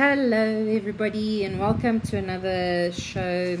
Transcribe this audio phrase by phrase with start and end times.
[0.00, 3.58] Hello, everybody, and welcome to another show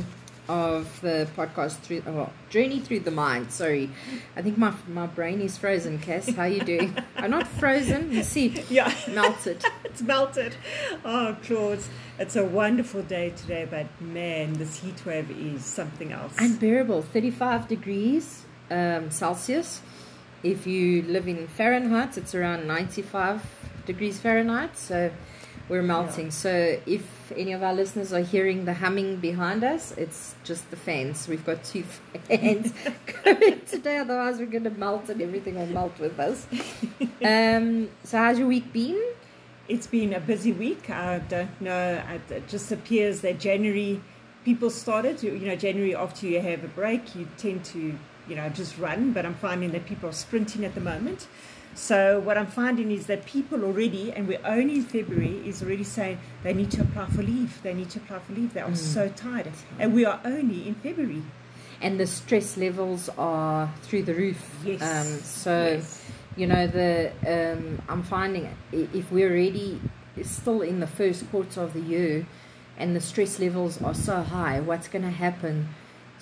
[0.48, 3.52] of the podcast through oh, journey through the mind.
[3.52, 3.90] Sorry,
[4.34, 5.98] I think my my brain is frozen.
[5.98, 6.96] Cass, how are you doing?
[7.16, 8.10] I'm not frozen.
[8.10, 8.90] You see, Yeah.
[9.10, 9.62] melted.
[9.84, 10.54] it's melted.
[11.04, 11.80] Oh, Claude,
[12.18, 16.32] it's a wonderful day today, but man, this heat wave is something else.
[16.38, 17.02] Unbearable.
[17.02, 19.82] 35 degrees um, Celsius.
[20.42, 23.44] If you live in Fahrenheit, it's around 95
[23.84, 24.78] degrees Fahrenheit.
[24.78, 25.10] So
[25.70, 26.30] we're melting.
[26.30, 30.76] So if any of our listeners are hearing the humming behind us, it's just the
[30.76, 31.26] fans.
[31.28, 31.84] We've got two
[32.28, 32.74] fans
[33.24, 36.46] going today, otherwise we're going to melt and everything will melt with us.
[37.22, 38.98] Um, so how's your week been?
[39.70, 40.90] it's been a busy week.
[40.90, 42.02] I don't know.
[42.10, 44.02] It it just appears that January
[44.44, 45.22] people started.
[45.22, 47.96] You know, January after you have a break, you tend to,
[48.28, 49.12] you know, just run.
[49.12, 51.28] But I'm finding that people are sprinting at the moment.
[51.74, 55.84] So what I'm finding is that people already, and we're only in February, is already
[55.84, 57.62] saying they need to apply for leave.
[57.62, 58.54] They need to apply for leave.
[58.54, 61.22] They are so tired, and we are only in February.
[61.82, 64.42] And the stress levels are through the roof.
[64.64, 64.82] Yes.
[64.82, 65.66] Um, so.
[65.76, 66.02] Yes.
[66.36, 69.80] you know the um, i'm finding if we're already
[70.22, 72.24] still in the first quarter of the year
[72.78, 75.68] and the stress levels are so high what's going to happen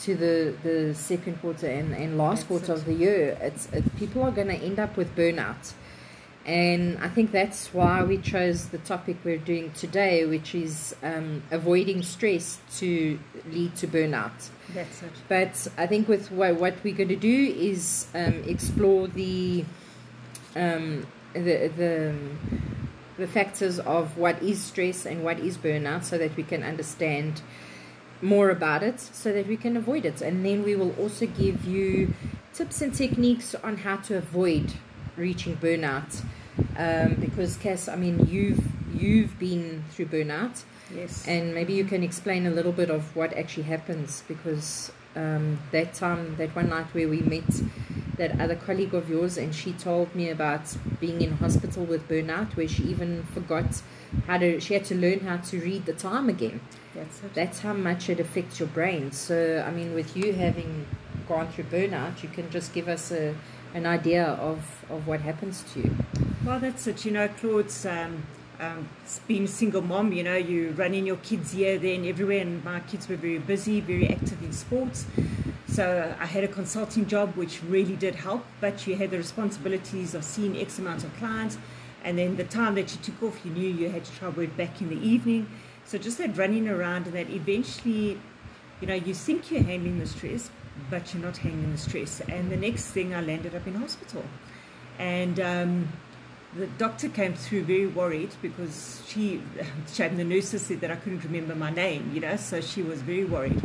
[0.00, 2.78] to the, the second quarter and, and last That's quarter it.
[2.78, 5.72] of the year it's it, people are going to end up with burnout
[6.46, 11.42] and i think that's why we chose the topic we're doing today which is um,
[11.50, 13.18] avoiding stress to
[13.50, 15.10] lead to burnout That's it.
[15.28, 19.64] but I think with what, what we're going to do is um, explore the
[20.56, 22.14] um, the the
[23.18, 27.42] the factors of what is stress and what is burnout, so that we can understand
[28.22, 31.64] more about it, so that we can avoid it, and then we will also give
[31.64, 32.14] you
[32.52, 34.74] tips and techniques on how to avoid
[35.16, 36.22] reaching burnout.
[36.76, 40.64] Um, because Cass, I mean, you've you've been through burnout.
[40.94, 41.26] Yes.
[41.26, 45.94] And maybe you can explain a little bit of what actually happens because um, that
[45.94, 47.44] time, that one night where we met
[48.16, 52.56] that other colleague of yours, and she told me about being in hospital with burnout,
[52.56, 53.82] where she even forgot
[54.26, 56.60] how to, she had to learn how to read the time again.
[56.94, 57.34] That's it.
[57.34, 59.12] That's how much it affects your brain.
[59.12, 60.86] So, I mean, with you having
[61.28, 63.34] gone through burnout, you can just give us a,
[63.74, 65.96] an idea of, of what happens to you.
[66.44, 67.04] Well, that's it.
[67.04, 68.22] You know, Claude's um,
[68.58, 68.88] um,
[69.26, 72.40] being a single mom, you know, you running your kids here, there, and everywhere.
[72.40, 75.06] And my kids were very busy, very active in sports.
[75.68, 78.44] So I had a consulting job, which really did help.
[78.60, 81.58] But you had the responsibilities of seeing X amount of clients.
[82.04, 84.56] And then the time that you took off, you knew you had to try work
[84.56, 85.48] back in the evening.
[85.84, 88.20] So just that running around and that eventually,
[88.80, 90.50] you know, you think you're handling the stress,
[90.90, 92.20] but you're not handling the stress.
[92.28, 94.24] And the next thing, I landed up in hospital.
[94.98, 95.88] And um,
[96.56, 99.42] the doctor came through very worried because she,
[99.98, 103.02] and the nurses said that I couldn't remember my name, you know, so she was
[103.02, 103.60] very worried.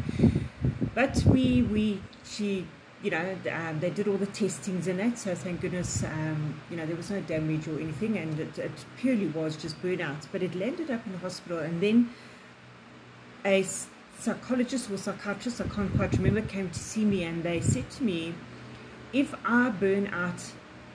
[0.93, 2.67] But we, we, she,
[3.03, 6.77] you know, um, they did all the testings and that, so thank goodness, um, you
[6.77, 10.25] know, there was no damage or anything, and it, it purely was just burnout.
[10.31, 12.09] But it landed up in the hospital, and then
[13.45, 13.63] a
[14.17, 18.03] psychologist or psychiatrist, I can't quite remember, came to see me, and they said to
[18.03, 18.33] me,
[19.11, 20.41] if I burn out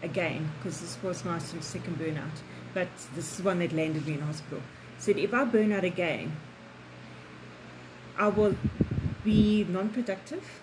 [0.02, 2.40] again, because this was my sort of second burnout,
[2.72, 4.62] but this is one that landed me in hospital.
[4.98, 6.36] Said if I burn out again,
[8.16, 8.56] I will
[9.24, 10.62] be non-productive.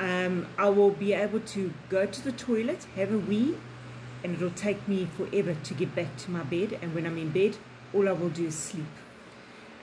[0.00, 3.56] Um, I will be able to go to the toilet, have a wee,
[4.24, 6.78] and it'll take me forever to get back to my bed.
[6.80, 7.58] And when I'm in bed,
[7.94, 8.86] all I will do is sleep.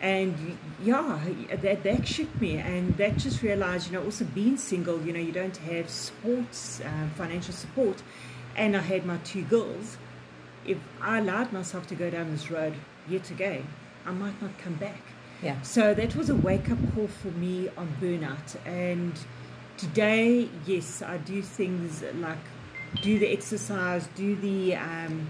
[0.02, 1.20] And yeah,
[1.62, 5.20] that that shook me, and that just realized, you know, also being single, you know,
[5.20, 8.04] you don't have support, um, financial support,
[8.56, 9.98] and I had my two girls.
[10.66, 12.76] If I allowed myself to go down this road
[13.08, 13.66] yet again,
[14.06, 15.02] I might not come back.
[15.42, 15.62] Yeah.
[15.62, 18.56] So that was a wake up call for me on burnout.
[18.66, 19.14] And
[19.78, 22.38] today, yes, I do things like
[23.02, 25.30] do the exercise, do the um,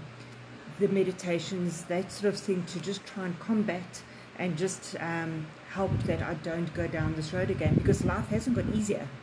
[0.78, 4.02] the meditations, that sort of thing to just try and combat
[4.38, 8.56] and just um, help that I don't go down this road again because life hasn't
[8.56, 9.06] got easier.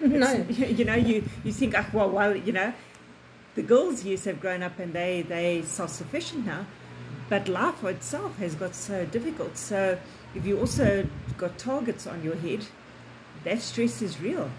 [0.00, 0.32] No.
[0.48, 2.72] you know, you, you think, oh, well, well, you know,
[3.56, 6.66] the girls, yes, have grown up and they, they self sufficient now,
[7.28, 9.56] but life itself has got so difficult.
[9.56, 9.98] So
[10.36, 11.04] if you also
[11.36, 12.64] got targets on your head,
[13.44, 14.50] that stress is real.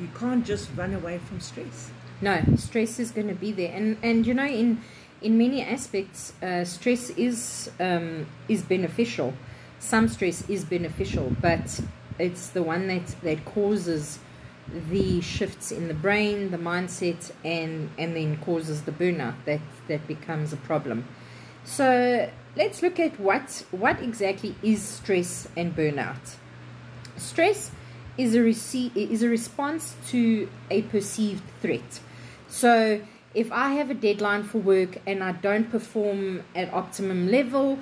[0.00, 1.90] You can't just run away from stress.
[2.20, 4.82] No, stress is going to be there, and and you know in
[5.22, 9.34] in many aspects, uh, stress is um, is beneficial.
[9.78, 11.80] Some stress is beneficial, but
[12.18, 14.18] it's the one that that causes
[14.90, 20.06] the shifts in the brain, the mindset, and and then causes the burnout that that
[20.06, 21.04] becomes a problem.
[21.64, 26.36] So let's look at what what exactly is stress and burnout.
[27.16, 27.70] Stress
[28.20, 32.00] is a rece- is a response to a perceived threat.
[32.48, 33.00] So
[33.34, 37.78] if I have a deadline for work and I don't perform at optimum level,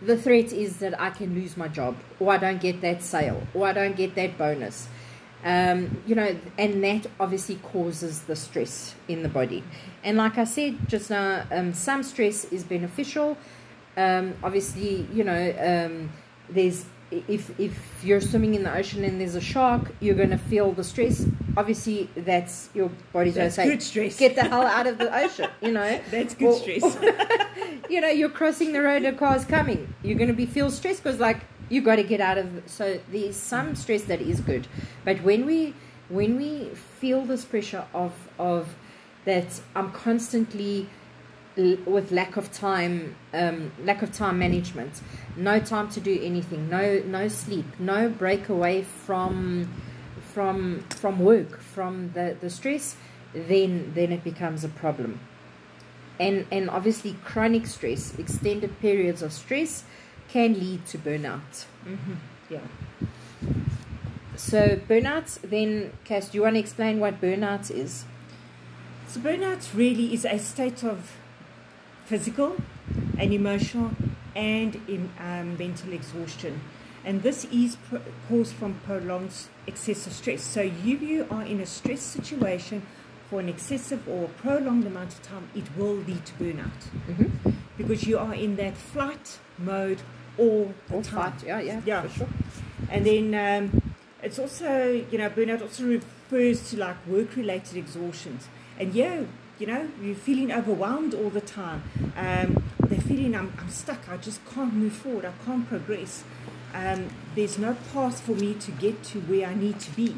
[0.00, 3.42] the threat is that I can lose my job, or I don't get that sale,
[3.52, 4.88] or I don't get that bonus.
[5.42, 9.64] Um, you know, and that obviously causes the stress in the body.
[10.04, 13.36] And like I said just now, um, some stress is beneficial.
[13.96, 16.10] Um, obviously, you know, um,
[16.48, 20.38] there's if if you're swimming in the ocean and there's a shark, you're going to
[20.38, 21.26] feel the stress.
[21.56, 24.18] Obviously, that's your body's going to say, good stress.
[24.18, 26.96] "Get the hell out of the ocean." You know, That's good Or- stress.
[27.90, 29.92] you know, you're crossing the road, a car's coming.
[30.02, 32.62] You're going to be feel stressed because like you got to get out of.
[32.66, 34.66] So there's some stress that is good,
[35.04, 35.74] but when we
[36.08, 36.66] when we
[37.00, 38.74] feel this pressure of of
[39.24, 40.88] that, I'm constantly
[41.86, 45.00] with lack of time, um, lack of time management,
[45.36, 49.68] no time to do anything, no no sleep, no break away from
[50.32, 52.96] from from work, from the the stress,
[53.34, 55.20] then then it becomes a problem.
[56.18, 59.84] And and obviously chronic stress extended periods of stress
[60.28, 61.66] can lead to burnout.
[62.48, 62.60] Yeah.
[64.36, 68.04] so burnout then cass do you want to explain what burnout is?
[69.08, 71.16] So burnout really is a state of
[72.10, 72.56] physical
[73.18, 73.90] and emotional
[74.34, 76.60] and in um, mental exhaustion.
[77.04, 79.32] And this is pro- caused from prolonged
[79.66, 80.42] excessive stress.
[80.42, 82.82] So if you are in a stress situation
[83.28, 87.50] for an excessive or prolonged amount of time, it will lead to burnout mm-hmm.
[87.78, 90.02] because you are in that flight mode
[90.36, 91.32] all the or time.
[91.32, 92.02] fight yeah yeah Yeah.
[92.02, 92.28] for sure
[92.90, 94.70] And then um, it's also,
[95.10, 98.48] you know, burnout also refers to like work related exhaustions.
[98.78, 99.22] And yeah,
[99.60, 101.82] you know, you're feeling overwhelmed all the time.
[102.16, 106.24] Um, they're feeling, I'm, I'm stuck, I just can't move forward, I can't progress.
[106.74, 110.16] Um, there's no path for me to get to where I need to be.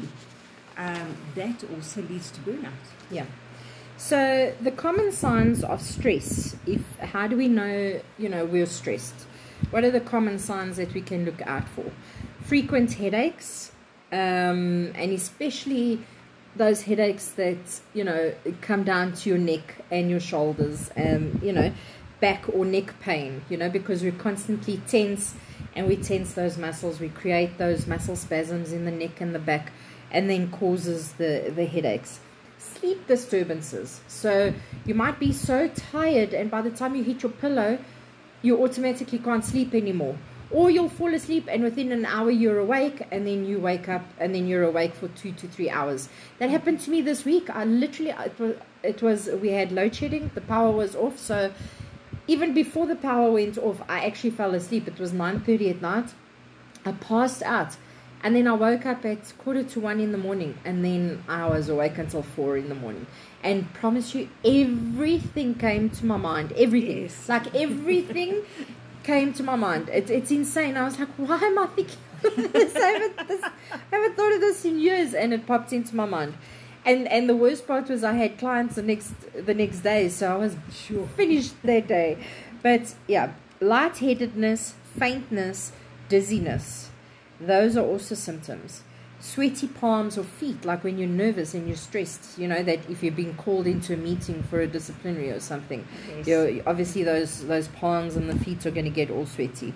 [0.77, 2.71] Um, that also leads to burnout.
[3.11, 3.25] yeah
[3.95, 9.27] so the common signs of stress if how do we know you know we're stressed
[9.69, 11.91] what are the common signs that we can look out for
[12.41, 13.71] frequent headaches
[14.11, 15.99] um, and especially
[16.55, 21.51] those headaches that you know come down to your neck and your shoulders and you
[21.51, 21.71] know
[22.19, 25.33] back or neck pain you know because we're constantly tense
[25.75, 26.99] and we tense those muscles.
[26.99, 29.71] We create those muscle spasms in the neck and the back
[30.11, 32.19] and then causes the the headaches.
[32.57, 34.01] Sleep disturbances.
[34.07, 34.53] So
[34.85, 37.79] you might be so tired and by the time you hit your pillow
[38.41, 40.17] you automatically can't sleep anymore.
[40.53, 44.05] Or you'll fall asleep and within an hour you're awake and then you wake up
[44.19, 46.09] and then you're awake for two to three hours.
[46.37, 47.49] That happened to me this week.
[47.49, 51.17] I literally, it was, it was we had load shedding, the power was off.
[51.17, 51.51] So
[52.27, 54.87] even before the power went off, I actually fell asleep.
[54.87, 56.13] It was 9.30 at night.
[56.85, 57.75] I passed out.
[58.25, 61.45] And then I woke up at quarter to one in the morning, and then I
[61.49, 63.05] was awake until four in the morning.
[63.43, 66.53] And promise you, everything came to my mind.
[66.53, 67.27] Everything, Yes.
[67.27, 68.43] like everything,
[69.03, 69.89] came to my mind.
[69.89, 70.77] It, it's insane.
[70.77, 72.75] I was like, why am I thinking of this?
[72.75, 73.43] I haven't, this?
[73.43, 76.35] I haven't thought of this in years, and it popped into my mind.
[76.85, 80.33] And and the worst part was I had clients the next the next day, so
[80.33, 81.07] I was Sure.
[81.15, 82.17] finished that day.
[82.61, 85.71] But yeah, lightheadedness, faintness,
[86.09, 86.89] dizziness.
[87.39, 88.83] Those are also symptoms.
[89.23, 92.37] Sweaty palms or feet, like when you're nervous and you're stressed.
[92.37, 95.87] You know that if you're being called into a meeting for a disciplinary or something,
[96.17, 96.27] Yes.
[96.27, 99.73] you're, obviously those those palms and the feet are going to get all sweaty.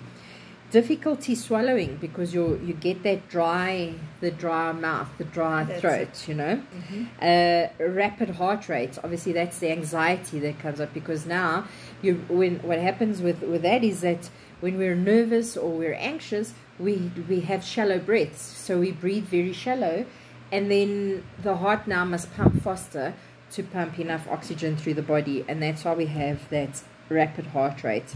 [0.70, 6.28] Difficulty swallowing because you you get that dry the dry mouth, the dry That's throat.
[6.28, 6.60] You know,
[6.92, 7.06] Mhm.
[7.22, 8.98] uh, rapid heart rate.
[9.02, 11.64] Obviously, that's the anxiety that comes up because now
[12.02, 14.28] you when what happens with with that is that
[14.60, 19.52] when we're nervous or we're anxious, we we have shallow breaths, so we breathe very
[19.52, 20.06] shallow,
[20.52, 23.14] and then the heart now must pump faster
[23.52, 27.82] to pump enough oxygen through the body, and that's why we have that rapid heart
[27.82, 28.14] rate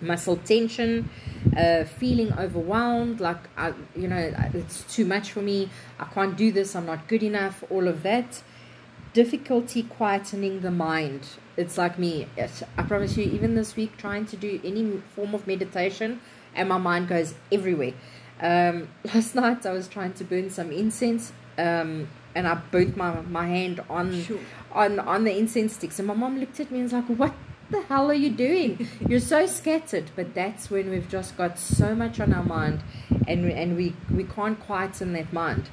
[0.00, 1.08] muscle tension,
[1.56, 5.68] uh, feeling overwhelmed, like I, you know, it's too much for me.
[5.98, 6.74] I can't do this.
[6.74, 7.62] I'm not good enough.
[7.70, 8.42] All of that.
[9.12, 11.28] Difficulty quietening the mind.
[11.60, 12.26] It's like me.
[12.78, 13.24] I promise you.
[13.24, 16.20] Even this week, trying to do any form of meditation,
[16.54, 17.92] and my mind goes everywhere.
[18.40, 23.20] Um, last night, I was trying to burn some incense, um, and I burnt my
[23.22, 24.38] my hand on Sure.
[24.72, 27.34] on on the incense sticks and my mom looked at me and was like what
[27.70, 31.94] the hell are you doing you're so scattered but that's when we've just got so
[31.94, 32.80] much on our mind
[33.26, 35.68] and we, and we we can't quieten that mind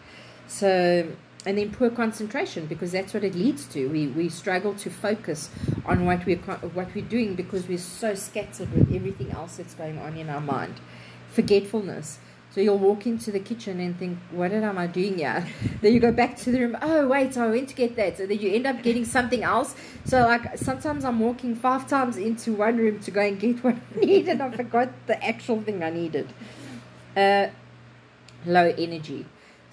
[0.47, 1.07] so
[1.47, 3.87] and then poor concentration because that's what it leads to.
[3.87, 5.49] We we struggle to focus
[5.85, 6.39] on what we're
[6.75, 10.41] what we're doing because we're so scattered with everything else that's going on in our
[10.41, 10.75] mind.
[11.29, 12.19] Forgetfulness.
[12.51, 15.47] So you'll walk into the kitchen and think, "What am I doing here?"
[15.81, 16.77] then you go back to the room.
[16.81, 18.17] Oh wait, I went to get that.
[18.17, 19.73] So then you end up getting something else.
[20.03, 23.75] So like sometimes I'm walking five times into one room to go and get what
[23.75, 26.27] I need, and I forgot the actual thing I needed.
[27.15, 27.47] Uh,
[28.45, 29.25] low energy.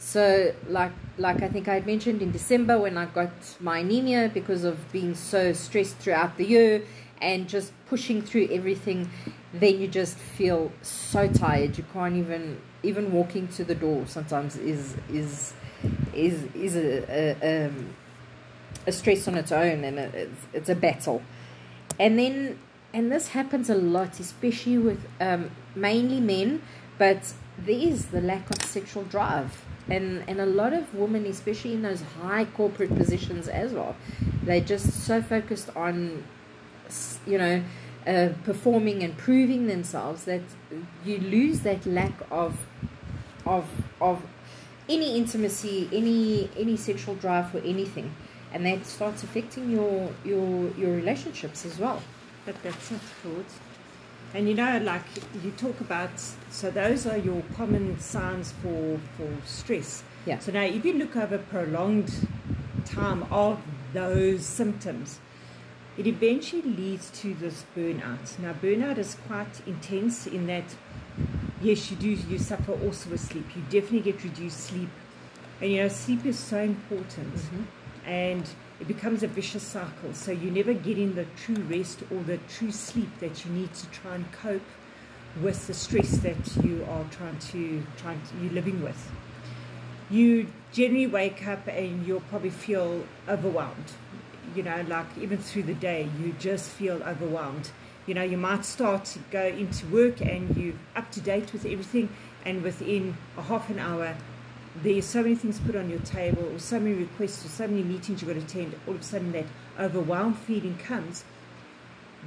[0.05, 4.31] So like like I think I had mentioned in December when I got my anemia
[4.33, 6.83] because of being so stressed throughout the year
[7.23, 9.09] and just pushing through everything,
[9.55, 11.79] then you just feel so tired.
[11.79, 15.55] You can't even even walking to the door sometimes is is
[16.13, 17.95] is is a a, um,
[18.87, 21.23] a stress on its own and it's, it's a battle.
[21.99, 22.59] And then
[22.93, 26.61] and this happens a lot, especially with um, mainly men,
[26.99, 31.75] but there is the lack of sexual drive and and a lot of women especially
[31.75, 33.95] in those high corporate positions as well
[34.45, 36.23] they're just so focused on
[37.27, 37.63] you know
[38.07, 40.43] uh, performing and proving themselves that
[41.05, 42.67] you lose that lack of
[43.47, 43.67] of
[44.01, 44.23] of
[44.89, 48.15] any intimacy any any sexual drive for anything.
[48.53, 52.03] And that starts affecting your your your relationships as well.
[52.45, 53.47] But that's not good
[54.35, 55.05] and you know, like
[55.45, 56.11] you talk about,
[56.51, 60.03] so those are your common signs for, for stress.
[60.27, 60.41] Yeah.
[60.41, 62.27] So now, if you look over prolonged
[62.85, 63.61] time of
[63.93, 65.21] those symptoms,
[65.97, 68.37] it eventually leads to this burnout.
[68.41, 70.65] Now, burnout is quite intense in that,
[71.63, 73.47] yes, you do, you suffer also with sleep.
[73.55, 74.89] You definitely get reduced sleep.
[75.61, 77.35] And you know, sleep is so important.
[77.35, 77.63] Mm-hmm.
[78.09, 78.49] And
[78.85, 80.13] it becomes a vicious cycle.
[80.13, 83.73] So you never get in the true rest or the true sleep that you need
[83.73, 84.63] to try and cope
[85.41, 89.11] with the stress that you are trying to trying to, you're living with.
[90.11, 93.93] You generally wake up and you'll probably feel overwhelmed.
[94.55, 97.71] You know, like even through the day, you just feel overwhelmed.
[98.07, 101.65] You know, you might start to go into work and you're up to date with
[101.65, 102.11] everything,
[102.45, 104.15] and within a half an hour,
[104.83, 107.83] there's so many things put on your table, or so many requests, or so many
[107.83, 109.47] meetings you've got to attend, all of a sudden that
[109.79, 111.25] overwhelmed feeling comes,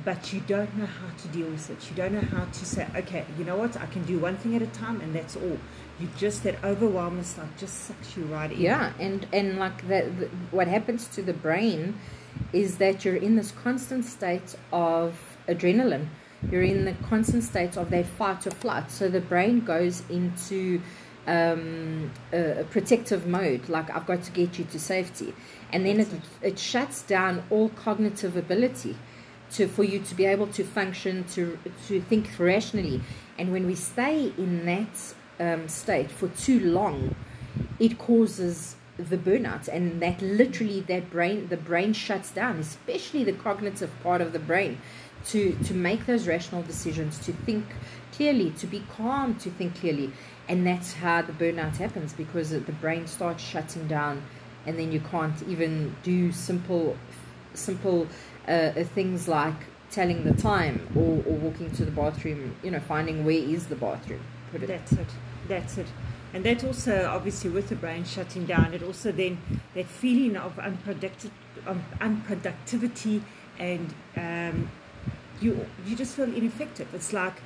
[0.06, 1.90] but you don't know how to deal with it.
[1.90, 4.56] You don't know how to say, okay, you know what, I can do one thing
[4.56, 5.58] at a time, and that's all.
[6.00, 8.62] You just that overwhelm is like just sucks you right in.
[8.62, 10.06] Yeah, and and like that,
[10.52, 12.00] what happens to the brain
[12.54, 16.08] is that you're in this constant state of adrenaline.
[16.52, 18.92] You're in the constant state of that fight or flight.
[18.92, 20.82] So the brain goes into
[21.28, 25.34] um, a, a, protective mode, like I've got to get you to safety,
[25.74, 26.08] and then it,
[26.42, 28.96] it shuts down all cognitive ability
[29.52, 33.02] to for you to be able to function, to to think rationally.
[33.38, 37.14] And when we stay in that um, state for too long,
[37.80, 43.34] it causes the burnout, and that literally that brain the brain shuts down, especially the
[43.34, 44.80] cognitive part of the brain,
[45.26, 47.66] to to make those rational decisions, to think
[48.12, 50.12] clearly, to be calm, to think clearly.
[50.50, 54.24] And that's how the burnout happens because the brain starts shutting down
[54.68, 56.96] and then you can't even do simple
[57.54, 58.08] simple
[58.48, 59.56] uh, uh, things like
[59.90, 63.76] telling the time or, or walking to the bathroom you know finding where is the
[63.76, 64.20] bathroom
[64.52, 65.08] put it that's it.
[65.48, 65.88] That's it
[66.34, 69.38] and that also obviously with the brain shutting down it also then
[69.74, 71.32] that feeling of unproductive
[71.66, 73.22] unproductivity
[73.60, 74.70] and um,
[75.42, 77.42] you you just feel ineffective it's like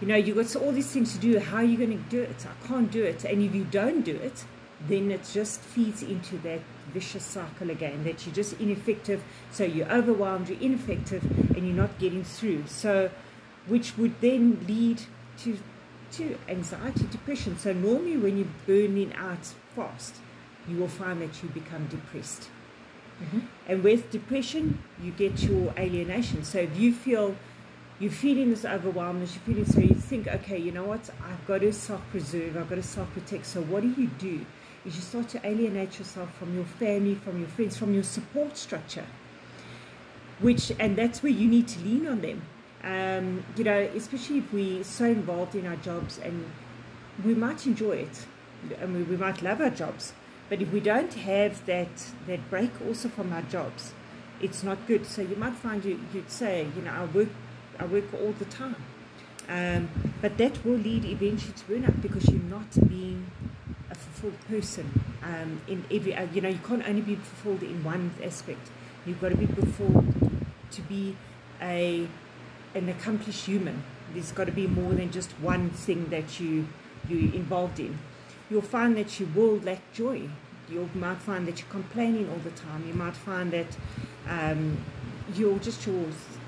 [0.00, 1.38] you know, you've got all these things to do.
[1.40, 2.46] How are you going to do it?
[2.46, 3.24] I can't do it.
[3.24, 4.44] And if you don't do it,
[4.86, 6.60] then it just feeds into that
[6.92, 9.22] vicious cycle again that you're just ineffective.
[9.50, 11.24] So you're overwhelmed, you're ineffective,
[11.56, 12.66] and you're not getting through.
[12.68, 13.10] So,
[13.66, 15.02] which would then lead
[15.38, 15.58] to
[16.12, 17.58] to anxiety, depression.
[17.58, 20.16] So normally, when you're burning out fast,
[20.68, 22.48] you will find that you become depressed.
[23.22, 23.40] Mm-hmm.
[23.66, 26.44] And with depression, you get your alienation.
[26.44, 27.34] So if you feel
[28.00, 31.62] you're feeling this overwhelmness, you're feeling so you think, okay, you know what, I've got
[31.62, 33.46] to self preserve, I've got to self protect.
[33.46, 34.44] So, what do you do?
[34.84, 38.56] Is you start to alienate yourself from your family, from your friends, from your support
[38.56, 39.04] structure,
[40.38, 42.42] which, and that's where you need to lean on them.
[42.84, 46.50] Um, you know, especially if we're so involved in our jobs and
[47.24, 48.26] we might enjoy it,
[48.80, 50.12] I mean, we might love our jobs,
[50.48, 51.88] but if we don't have that,
[52.26, 53.92] that break also from our jobs,
[54.40, 55.06] it's not good.
[55.06, 57.28] So you might find you, you'd say, you know, I work
[57.78, 58.76] I work all the time.
[59.48, 59.88] Um,
[60.20, 63.30] but that will lead eventually to burnout because you're not being
[63.90, 66.14] a fulfilled person um, in every.
[66.14, 68.68] Uh, you know, you can't only be fulfilled in one aspect.
[69.06, 70.14] You've got to be fulfilled
[70.72, 71.16] to be
[71.62, 72.08] a
[72.74, 73.82] an accomplished human.
[74.12, 76.68] There's got to be more than just one thing that you
[77.08, 77.98] you're involved in.
[78.50, 80.28] You'll find that you will lack joy
[80.70, 82.86] you might find that you're complaining all the time.
[82.86, 83.76] You might find that
[84.28, 84.76] um,
[85.34, 86.04] your just your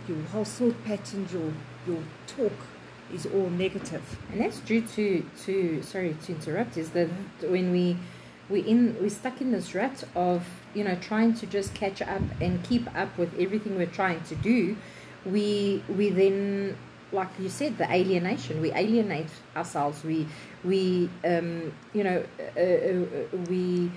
[0.08, 1.52] your whole thought patterns, your
[1.86, 2.52] your talk
[3.12, 4.02] is all negative.
[4.32, 6.76] And that's due to to sorry to interrupt.
[6.76, 7.08] Is that
[7.42, 7.96] when we
[8.48, 12.22] we in we're stuck in this rut of you know trying to just catch up
[12.40, 14.76] and keep up with everything we're trying to do,
[15.24, 16.76] we we then
[17.12, 20.26] like you said the alienation we alienate ourselves we
[20.64, 22.22] we um you know
[22.56, 23.90] uh, uh, we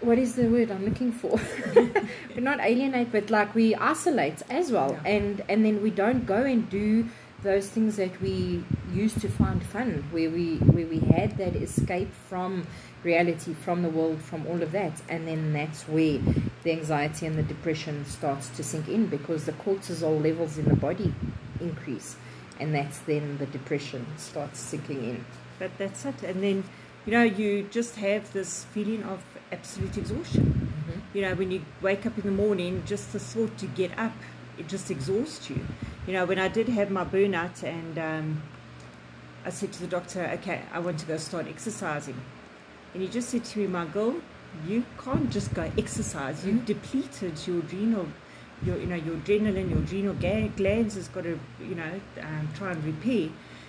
[0.00, 1.40] what is the word I'm looking for?
[1.74, 5.10] We're not alienate, but like we isolate as well, Yeah.
[5.10, 7.06] and and then we don't go and do
[7.42, 12.12] those things that we used to find fun, where we where we had that escape
[12.28, 12.66] from
[13.02, 16.18] reality, from the world, from all of that, and then that's where
[16.62, 20.76] the anxiety and the depression starts to sink in because the cortisol levels in the
[20.76, 21.14] body
[21.60, 22.16] increase,
[22.58, 25.24] and that's then the depression starts sinking in.
[25.58, 26.22] But that's it.
[26.22, 26.64] And then,
[27.06, 30.70] you know, you just have this feeling of absolute exhaustion.
[30.90, 31.00] Mm-hmm.
[31.14, 34.12] You know, when you wake up in the morning, just the thought to get up,
[34.58, 35.60] it just exhausts you.
[36.06, 38.42] You know, when I did have my burnout and um,
[39.44, 42.20] I said to the doctor, okay, I want to go start exercising.
[42.92, 44.16] And he just said to me, my girl,
[44.66, 46.44] you can't just go exercise.
[46.46, 48.08] You've depleted your adrenal,
[48.64, 52.48] your, you know, your adrenaline, your adrenal ga- glands has got to, you know, um,
[52.56, 53.28] try and repair.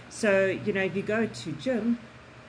[0.09, 1.99] So, you know, if you go to gym,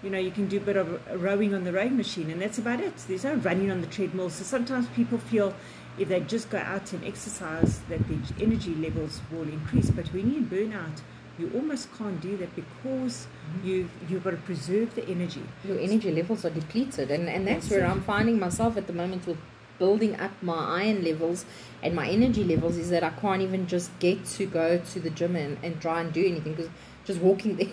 [0.02, 2.58] you know, you can do a bit of rowing on the rowing machine, and that's
[2.58, 2.96] about it.
[3.08, 4.30] There's no running on the treadmill.
[4.30, 5.54] So sometimes people feel
[5.98, 9.90] if they just go out and exercise, that the energy levels will increase.
[9.90, 11.00] But when you're in burnout,
[11.38, 13.66] you almost can't do that because mm-hmm.
[13.66, 15.42] you've you've got to preserve the energy.
[15.64, 17.90] your energy levels are depleted and, and that's, That's where it.
[17.90, 19.38] i'm finding myself at the moment with
[19.78, 21.44] building up my iron levels
[21.82, 25.10] and my energy levels is that i can't even just get to go to the
[25.10, 26.70] gym and, and try and do anything because
[27.04, 27.68] just walking there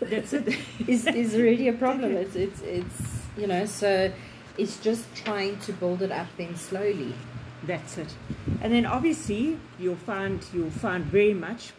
[0.00, 0.56] That's it.
[0.88, 4.10] is, is already a problem it's, it's it's you know so
[4.56, 7.14] it's just trying to build it up then slowly
[7.64, 8.14] That's it.
[8.60, 11.72] And then obviously you'll find you'll find very much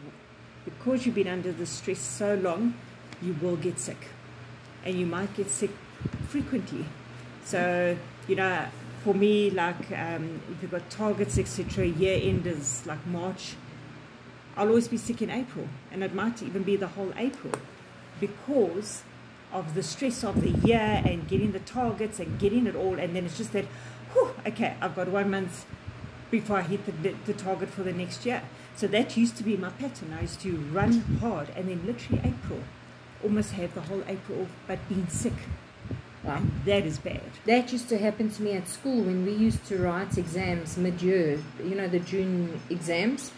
[0.66, 2.76] because you've been under the stress so long,
[3.22, 4.10] you will get sick.
[4.86, 5.72] And you might get sick
[6.28, 6.86] frequently.
[7.44, 8.66] So, you know,
[9.04, 13.56] for me, like um, if you've got targets, etc., year end is like March,
[14.56, 15.68] I'll always be sick in April.
[15.92, 17.54] And it might even be the whole April
[18.20, 19.04] because
[19.52, 23.00] of the stress of the year and getting the targets and getting it all.
[23.00, 23.66] And then it's just that,
[24.14, 25.66] whew, okay, I've got one month
[26.30, 28.42] before I hit the, the, the target for the next year.
[28.76, 30.16] So that used to be my pattern.
[30.18, 32.60] I used to run hard and then literally April,
[33.24, 35.34] almost have the whole April off, but being sick.
[36.24, 36.38] Wow.
[36.38, 37.22] And that is bad.
[37.46, 41.02] That used to happen to me at school when we used to write exams mid
[41.02, 43.32] year, you know, the June exams.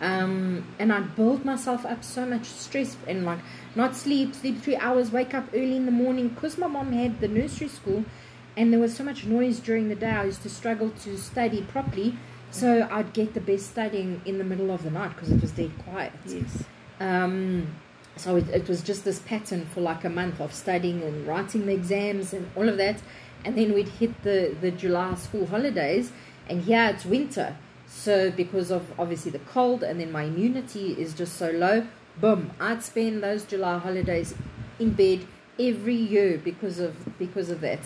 [0.00, 3.38] Um, and I'd build myself up so much stress and like
[3.76, 7.20] not sleep, sleep three hours, wake up early in the morning because my mom had
[7.20, 8.04] the nursery school
[8.56, 10.10] and there was so much noise during the day.
[10.10, 12.16] I used to struggle to study properly.
[12.50, 15.52] So I'd get the best studying in the middle of the night because it was
[15.52, 16.12] dead quiet.
[16.26, 16.64] Yes.
[17.00, 17.74] Um,
[18.16, 21.64] so it, it was just this pattern for like a month of studying and writing
[21.64, 23.00] the exams and all of that.
[23.44, 26.12] And then we'd hit the, the July school holidays,
[26.48, 27.56] and here it's winter.
[27.88, 31.86] So, because of obviously the cold, and then my immunity is just so low,
[32.20, 34.34] boom, I'd spend those July holidays
[34.78, 35.26] in bed
[35.58, 37.80] every year because of because of that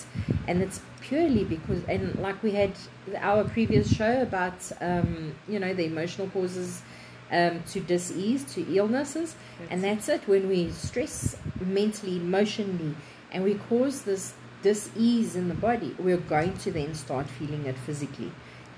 [0.47, 2.73] and it's purely because and like we had
[3.19, 6.83] our previous show about um, you know the emotional causes
[7.31, 9.35] um, to disease to illnesses.
[9.71, 12.95] And that's it when we stress mentally emotionally
[13.33, 17.77] and we cause this dis-ease in the body we're going to then start feeling it
[17.79, 18.33] physically.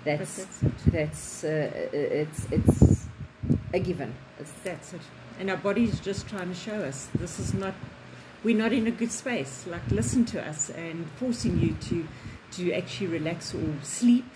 [0.05, 0.92] That's that's it.
[0.92, 3.07] that's uh, it's it's
[3.72, 4.14] a given.
[4.38, 5.01] It's, That's it.
[5.38, 7.74] And our body's just trying to show us this is not,
[8.44, 9.66] we're not in a good space.
[9.66, 12.07] Like, listen to us and forcing you to,
[12.53, 14.27] to actually relax or sleep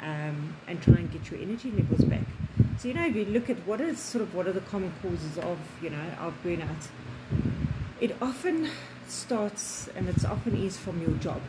[0.00, 2.24] um, and try and get your energy levels back.
[2.78, 4.92] So, you know, if you look at what is sort of what are the common
[5.02, 6.88] causes of, you know, of burnout,
[8.00, 8.70] it often
[9.08, 11.40] starts and it's often is from your job.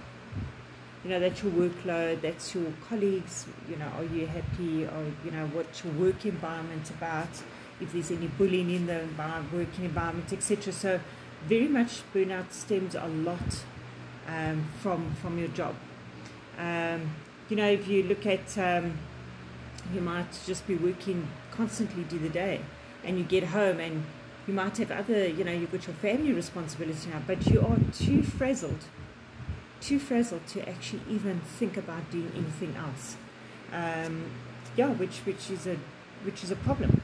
[1.03, 5.31] You know, that's your workload, that's your colleagues, you know, are you happy or, you
[5.31, 7.29] know, what's your work environment about,
[7.79, 10.73] if there's any bullying in the envi- working environment, etc.
[10.73, 10.99] So
[11.47, 13.63] very much burnout stems a lot
[14.27, 15.75] um, from, from your job.
[16.57, 17.09] Um,
[17.49, 18.97] you know, if you look at, um,
[19.93, 22.61] you might just be working constantly do the day
[23.03, 24.05] and you get home and
[24.47, 27.77] you might have other, you know, you've got your family responsibility now, but you are
[27.93, 28.85] too frazzled,
[29.81, 33.15] too frazzled to actually even think about doing anything else.
[33.71, 34.23] Um,
[34.75, 35.77] yeah, which which is a
[36.23, 37.01] which is a problem.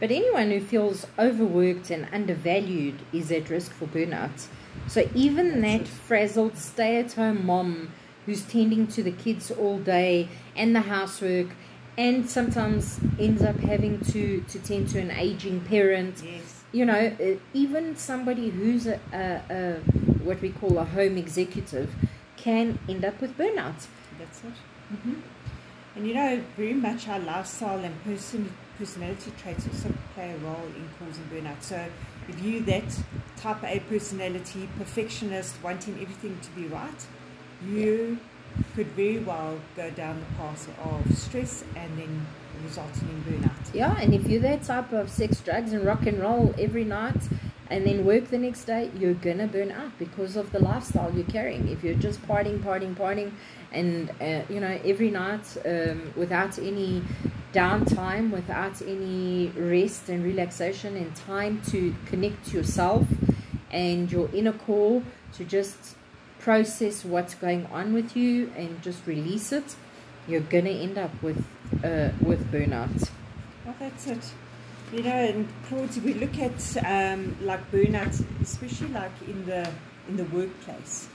[0.00, 4.46] But anyone who feels overworked and undervalued is at risk for burnout.
[4.88, 7.92] So even that frazzled stay-at-home mom
[8.26, 11.48] who's tending to the kids all day and the housework,
[11.96, 16.22] and sometimes ends up having to to tend to an aging parent.
[16.24, 16.62] Yes.
[16.72, 17.16] You know,
[17.52, 19.74] even somebody who's a, a, a
[20.24, 21.94] what we call a home executive
[22.36, 23.86] can end up with burnout.
[24.18, 24.54] That's it.
[24.90, 25.20] hmm
[25.94, 30.68] And you know, very much our lifestyle and person, personality traits also play a role
[30.76, 31.62] in causing burnout.
[31.62, 31.86] So,
[32.28, 32.84] if you that
[33.36, 37.06] type A personality, perfectionist, wanting everything to be right,
[37.66, 38.18] you
[38.74, 42.26] could very well go down the path of stress and then
[42.64, 43.74] resulting in burnout.
[43.74, 47.22] Yeah, and if you're that type of sex, drugs, and rock and roll every night,
[47.70, 51.24] and then work the next day, you're gonna burn out because of the lifestyle you're
[51.24, 51.68] carrying.
[51.68, 53.32] If you're just partying, partying, partying,
[53.72, 57.02] and uh, you know every night um, without any
[57.52, 63.06] downtime, without any rest and relaxation, and time to connect to yourself
[63.70, 65.96] and your inner core to just
[66.38, 69.74] process what's going on with you and just release it,
[70.28, 71.44] you're gonna end up with
[71.82, 73.10] uh, with burnout.
[73.64, 74.32] Well, that's it.
[74.92, 79.68] You know, and Claude, we look at um, like burnout, especially like in the
[80.08, 81.08] in the workplace,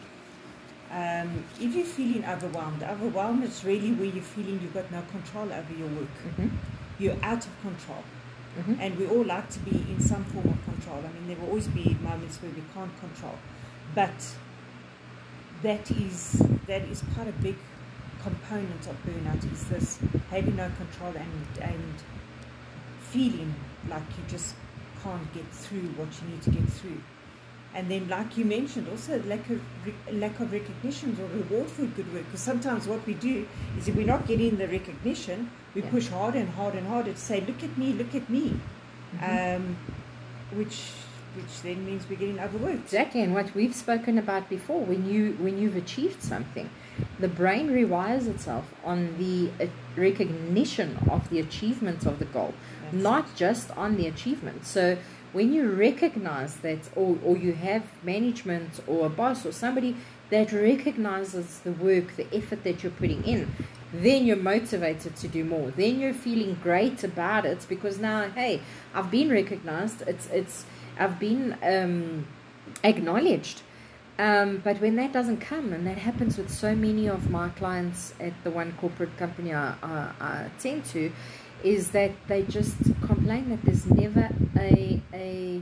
[0.92, 5.46] um, if you're feeling overwhelmed, overwhelmed is really where you're feeling you've got no control
[5.54, 6.16] over your work.
[6.38, 6.50] Mhm.
[6.98, 8.04] You're out of control,
[8.58, 8.78] Mhm.
[8.82, 10.98] and we all like to be in some form of control.
[10.98, 13.38] I mean, there will always be moments where we can't control,
[13.94, 14.36] but
[15.62, 17.56] that is that is quite a big
[18.24, 19.52] component of burnout.
[19.52, 21.94] Is this having no control and and
[23.00, 23.54] feeling
[23.90, 24.56] like you just
[25.04, 27.02] can't get through what you need to get through.
[27.74, 31.86] And then, like you mentioned, also lack of re- lack of recognition or reward for
[31.86, 32.26] good work.
[32.26, 35.90] Because sometimes what we do is, if we're not getting the recognition, we Yeah.
[35.92, 38.60] push harder and harder and harder to say, "Look at me, look at me,"
[39.22, 39.78] um,
[40.54, 40.92] which
[41.36, 42.86] which then means we're getting overworked.
[42.86, 46.70] Exactly, and what we've spoken about before, when you when you've achieved something,
[47.20, 52.96] the brain rewires itself on the uh, recognition of the achievements of the goal, That's
[52.96, 54.66] not just on the achievement.
[54.66, 54.98] So
[55.34, 59.96] when you recognize that, or or you have management or a boss or somebody
[60.30, 63.54] that recognizes the work, the effort that you're putting in,
[63.94, 65.72] then you're motivated to do more.
[65.72, 68.62] Then you're feeling great about it because now, hey,
[68.94, 70.04] I've been recognized.
[70.08, 70.66] It's it's
[70.98, 72.28] I've been um,
[72.84, 73.62] acknowledged.
[74.20, 78.14] Um, but when that doesn't come, and that happens with so many of my clients
[78.20, 81.10] at the one corporate company I, I, I attend to,
[81.64, 85.62] is that they just complain that there's never a, a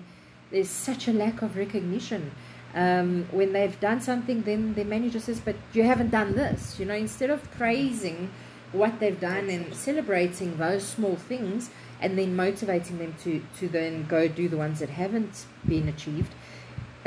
[0.50, 2.32] there's such a lack of recognition.
[2.74, 6.88] Um, when they've done something, then the manager says, "But you haven't done this." You
[6.88, 8.32] know, instead of praising
[8.72, 11.70] what they've done and celebrating those small things,
[12.02, 16.34] and then motivating them to to then go do the ones that haven't been achieved,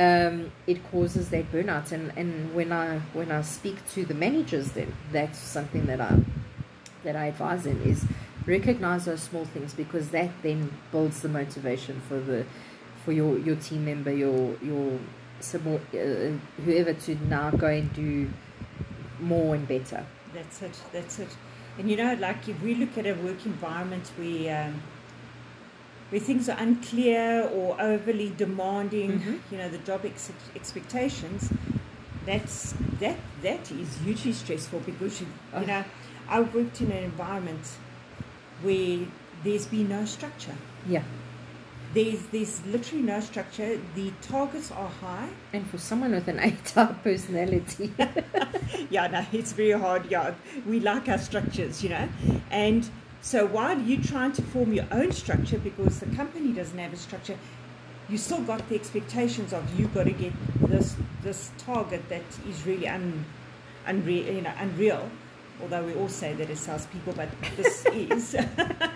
[0.00, 1.92] um, it causes that burnout.
[1.92, 6.18] And, and when I when I speak to the managers, then that's something that I
[7.04, 8.04] that I advise them is
[8.46, 12.46] recognize those small things because that then builds the motivation for the
[13.04, 14.98] for your your team member, your your
[15.40, 18.30] subor- uh, whoever to now go and do
[19.20, 20.04] more and better.
[20.32, 20.80] That's it.
[20.92, 21.28] That's it.
[21.78, 24.82] And you know, like if we look at a work environment we um,
[26.10, 29.38] where things are unclear or overly demanding, Mhm.
[29.50, 31.48] you know, the job ex- expectations,
[32.26, 35.60] that's that that is hugely stressful because you, Oh.
[35.60, 35.84] you know,
[36.28, 37.64] I worked in an environment
[38.62, 39.06] where
[39.44, 40.54] there's been no structure.
[40.86, 41.02] Yeah.
[41.94, 43.80] There's there's literally no structure.
[43.96, 45.28] The targets are high.
[45.52, 47.92] And for someone with an A-type personality,
[48.90, 50.08] yeah, no, it's very hard.
[50.10, 50.34] Yeah,
[50.66, 52.08] we like our structures, you know.
[52.50, 52.88] And
[53.22, 56.96] so while you're trying to form your own structure because the company doesn't have a
[56.96, 57.36] structure,
[58.08, 60.32] you still got the expectations of you've got to get
[60.68, 63.24] this this target that is really un,
[63.86, 65.08] unreal, you know, unreal.
[65.62, 68.36] Although we all say that as salespeople, but this is.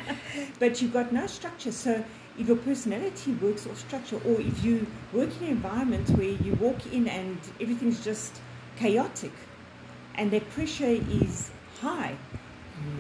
[0.59, 1.71] but you've got no structure.
[1.71, 2.03] So
[2.39, 6.55] if your personality works off structure, or if you work in an environment where you
[6.55, 8.41] walk in and everything's just
[8.77, 9.33] chaotic,
[10.17, 12.17] and the pressure is high,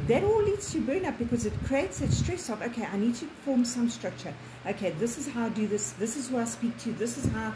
[0.06, 3.26] that all leads to burnout because it creates that stress of okay, I need to
[3.44, 4.34] form some structure.
[4.66, 5.92] Okay, this is how I do this.
[5.92, 6.92] This is who I speak to.
[6.92, 7.52] This is how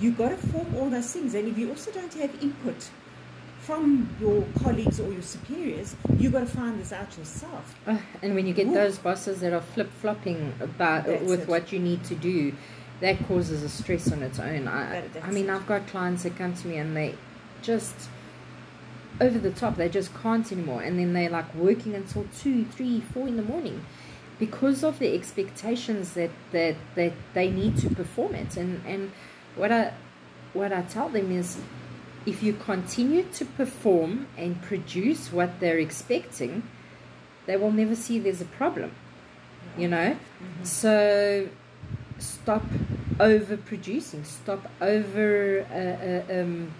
[0.00, 1.34] you've got to form all those things.
[1.34, 2.90] And if you also don't have input
[3.60, 7.76] from your colleagues or your superiors, you've got to find this out yourself.
[8.20, 8.74] And when you get Ooh.
[8.74, 11.48] those bosses that are flip flopping about uh, That's with it.
[11.48, 12.52] what you need to do,
[13.00, 14.66] that causes a stress on its own.
[14.66, 15.52] I, That- I mean, it.
[15.54, 17.14] I've got clients that come to me and they
[17.62, 17.94] just
[19.22, 19.76] over the top.
[19.76, 23.42] They just can't anymore, and then they're like working until two, three, four in the
[23.42, 23.84] morning
[24.38, 28.56] because of the expectations that that that they need to perform it.
[28.56, 29.12] And and
[29.56, 29.92] what I
[30.52, 31.58] what I tell them is
[32.26, 36.62] if you continue to perform and produce what they're expecting,
[37.46, 38.92] they will never see there's a problem.
[39.76, 40.10] You know?
[40.16, 40.64] Mm-hmm.
[40.64, 41.48] So
[42.18, 42.64] stop
[43.18, 46.74] overproducing, stop over uh, uh, um,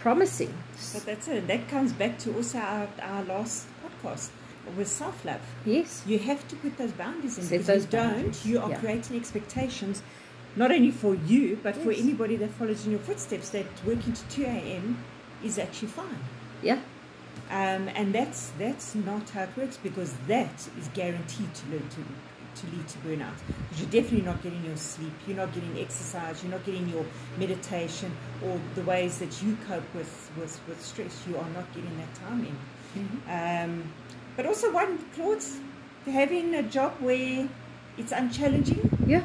[0.00, 0.52] promising.
[0.92, 1.46] But that's it.
[1.46, 4.30] That comes back to also our, our last podcast
[4.76, 5.40] with self love.
[5.64, 6.02] Yes.
[6.06, 7.44] You have to put those boundaries in.
[7.44, 8.78] Set because those you don't, you are yeah.
[8.78, 10.02] creating expectations,
[10.56, 14.24] not only for you, but for anybody that follows in your footsteps that working to
[14.28, 15.02] 2 a.m.
[15.44, 16.18] is actually fine.
[16.62, 16.80] Yeah.
[17.50, 22.04] Um, and that's that's not how it works because that is guaranteed to lead to
[22.56, 23.34] to lead to burnout.
[23.68, 27.04] Because you're definitely not getting your sleep, you're not getting exercise, you're not getting your
[27.38, 28.12] meditation
[28.44, 31.24] or the ways that you cope with, with, with stress.
[31.28, 32.56] You are not getting that time in.
[33.28, 33.92] Um,
[34.36, 35.42] but also one Claude,
[36.06, 37.48] having a job where
[37.98, 39.24] it's unchallenging Yeah.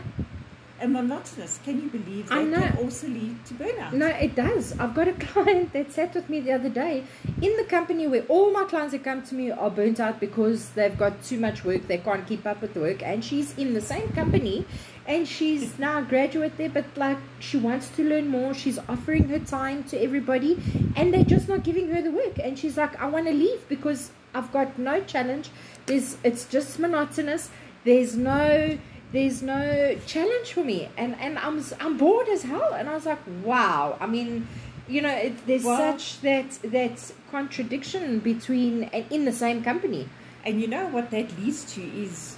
[0.80, 1.60] And monotonous.
[1.64, 2.60] Can you believe that I know.
[2.60, 3.94] can also lead to burnout?
[3.94, 4.78] No, it does.
[4.80, 7.04] I've got a client that sat with me the other day
[7.42, 10.70] in the company where all my clients that come to me are burnt out because
[10.70, 13.74] they've got too much work, they can't keep up with the work, and she's in
[13.74, 14.66] the same company
[15.08, 18.54] and she's now a graduate there, but like she wants to learn more.
[18.54, 20.60] She's offering her time to everybody,
[20.96, 22.40] and they're just not giving her the work.
[22.40, 25.50] And she's like, I want to leave because I've got no challenge.
[25.86, 27.50] There's, it's just monotonous.
[27.84, 28.78] There's no
[29.16, 33.06] there's no challenge for me and and I'm I'm bored as hell and I was
[33.06, 34.48] like wow I mean
[34.88, 36.98] you know it, there's Well- such that that
[37.32, 40.04] contradiction between and in the same company
[40.46, 42.38] And you know what that leads to is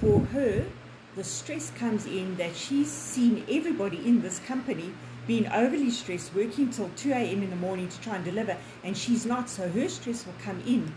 [0.00, 0.66] for her,
[1.16, 4.92] the stress comes in that she's seen everybody in this company
[5.26, 7.42] being overly stressed, working till 2 a.m.
[7.42, 9.48] in the morning to try and deliver, and she's not.
[9.48, 10.94] So her stress will come in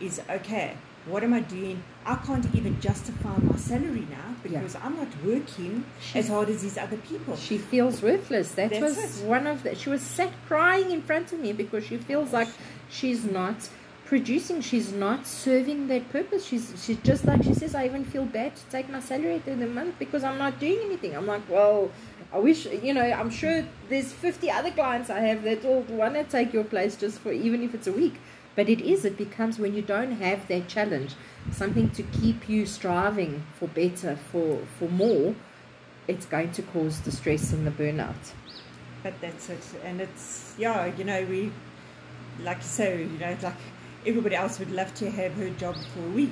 [0.00, 1.82] is okay, what am I doing?
[2.04, 5.84] I can't even justify my salary now because I'm not working
[6.14, 7.36] as hard as these other people.
[7.36, 8.52] she feels worthless.
[8.52, 9.26] That That's was it.
[9.26, 12.48] one of the she was sat crying in front of me because she feels like
[12.90, 13.68] she's not
[14.04, 16.44] producing she's not serving that purpose.
[16.44, 19.44] She's she's just like she says I even feel bad to take my salary at
[19.44, 21.14] the end of the month because I'm not doing anything.
[21.16, 21.90] I'm like well
[22.32, 26.14] I wish you know I'm sure there's 50 other clients I have that all want
[26.14, 28.16] to take your place just for even if it's a week.
[28.54, 31.14] But it is it becomes when you don't have that challenge
[31.50, 35.34] something to keep you striving for better for for more
[36.08, 38.32] it's going to cause the stress and the burnout
[39.02, 39.64] But that's it.
[39.84, 41.50] And it's, yeah, you know, we,
[42.40, 43.60] like you say, you know, like
[44.06, 46.30] everybody else would love to have her job for a week.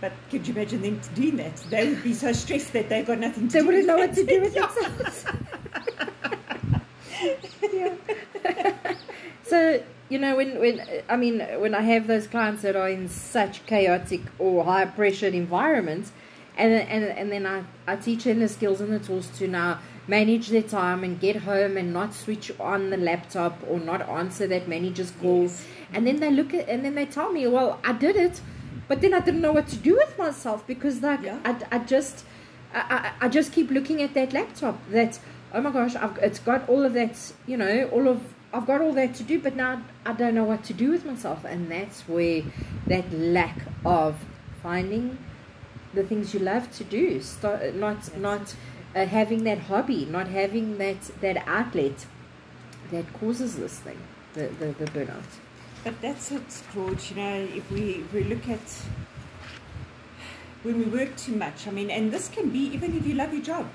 [0.00, 1.56] But could you imagine them doing that?
[1.70, 3.64] They would be so stressed that they've got nothing to they do.
[3.64, 5.26] They wouldn't know what to do with themselves
[7.72, 7.94] yeah.
[9.44, 10.76] so you know when when
[11.08, 15.34] i mean when i have those clients that are in such chaotic or high pressured
[15.34, 16.12] environments
[16.56, 19.78] and and and then i i teach them the skills and the tools to now
[20.06, 24.46] manage their time and get home and not switch on the laptop or not answer
[24.46, 25.66] that manager's calls Yes.
[25.94, 28.40] and then they look at and then they tell me well i did it
[28.88, 31.38] but then i didn't know what to do with myself because like Yeah.
[31.44, 32.24] I, I just
[32.74, 35.18] I, I, I just keep looking at that laptop that
[35.54, 38.20] oh my gosh I've, it's got all of that you know all of
[38.54, 41.04] I've got all that to do but now I don't know what to do with
[41.04, 42.42] myself and that's where
[42.86, 44.24] that lack of
[44.62, 45.18] finding
[45.94, 48.54] the things you love to do start not not
[48.94, 52.06] uh, having that hobby not having that that outlet
[52.90, 53.98] that causes this thing
[54.34, 55.24] the, the, the burnout
[55.84, 57.10] But that's it, George.
[57.10, 58.60] You know, if we, if we look at
[60.62, 63.32] when we work too much, I mean, and this can be even if you love
[63.32, 63.66] your job.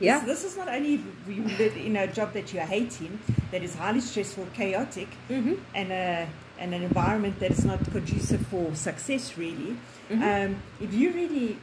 [0.00, 0.24] Yeah.
[0.24, 3.18] This, this is not only you live in a job that you're hating,
[3.50, 5.54] that is highly stressful, chaotic, mm-hmm.
[5.74, 6.28] and a
[6.60, 9.76] and an environment that is not conducive for success really.
[10.10, 10.22] Mhm.
[10.46, 11.56] um, if you really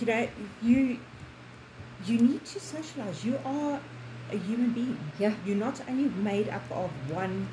[0.00, 0.28] you know
[0.62, 0.98] you
[2.06, 3.24] you need to socialize.
[3.24, 3.80] You are
[4.32, 4.98] a human being.
[5.18, 5.34] Yeah.
[5.44, 7.48] You're not only made up of one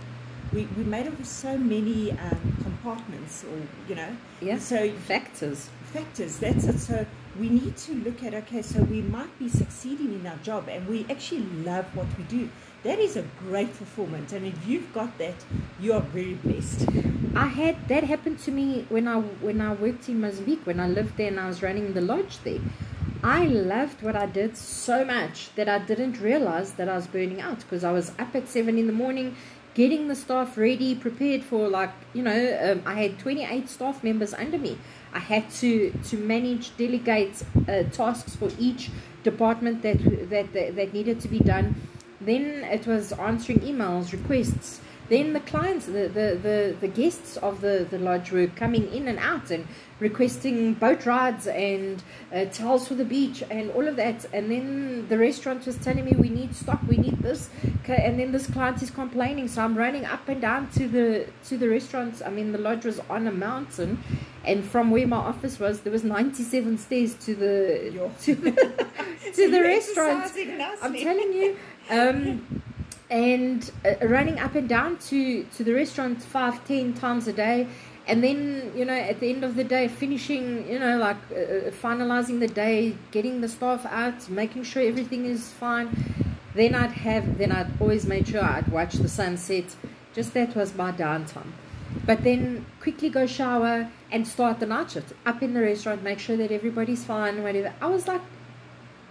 [0.53, 3.57] we, we're made up of so many um, compartments or
[3.89, 4.15] you know.
[4.41, 4.59] Yeah.
[4.59, 5.69] So factors.
[5.93, 6.37] factors.
[6.37, 6.79] That's it.
[6.79, 7.05] So
[7.39, 10.87] we need to look at okay so we might be succeeding in our job and
[10.87, 12.49] we actually love what we do
[12.83, 15.35] that is a great fulfillment and if you've got that
[15.79, 16.87] you are very blessed
[17.37, 20.87] I had that happened to me when I when I worked in Mozambique when I
[20.87, 22.59] lived there and I was running the lodge there.
[23.23, 27.39] I loved what I did so much that I didn't realize that I was burning
[27.39, 29.35] out because I was up at seven in the morning,
[29.75, 34.03] getting the staff ready, prepared for like you know um, I had twenty eight staff
[34.03, 34.79] members under me.
[35.17, 37.35] I had to to manage, delegate
[37.67, 38.91] uh, tasks for each
[39.23, 39.99] department that,
[40.29, 41.67] that that that needed to be done.
[42.29, 42.43] Then
[42.77, 47.87] it was answering emails, requests then the clients, the, the, the, the guests of the,
[47.89, 49.65] the lodge were coming in and out and
[49.99, 54.25] requesting boat rides and uh, towels for the beach and all of that.
[54.33, 57.49] And then the restaurant was telling me we need stock, we need this.
[57.87, 61.57] And then this client is complaining, so I'm running up and down to the to
[61.57, 62.21] the restaurants.
[62.21, 64.03] I mean, the lodge was on a mountain,
[64.43, 68.51] and from where my office was, there was 97 stairs to the to the,
[69.35, 70.31] to the restaurant.
[70.81, 71.57] I'm telling you.
[71.89, 72.63] Um,
[73.09, 77.67] and uh, running up and down to to the restaurant five ten times a day.
[78.07, 81.35] And then you know at the end of the day finishing you know like uh,
[81.35, 85.89] uh, finalizing the day getting the staff out making sure everything is fine.
[86.55, 89.75] Then i'd have then i'd always make sure i'd watch the sunset.
[90.13, 91.51] Just that was my downtime.
[92.05, 95.13] But then quickly go shower and start the night shift.
[95.25, 97.73] Up in the restaurant make sure that everybody's fine whatever.
[97.81, 98.21] I was like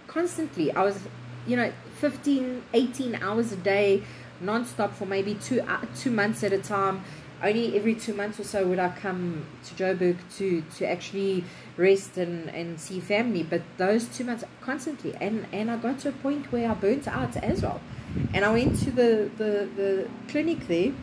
[0.07, 0.97] constantly i was
[1.45, 4.03] you know 15 18 hours a day
[4.39, 7.03] non-stop for maybe two uh, two months at a time
[7.43, 11.43] only every two months or so would I come to Joburg to to actually
[11.75, 13.43] rest and, and see family.
[13.43, 17.07] But those two months constantly, and and I got to a point where I burnt
[17.07, 17.81] out as well.
[18.33, 20.93] And I went to the the, the clinic there,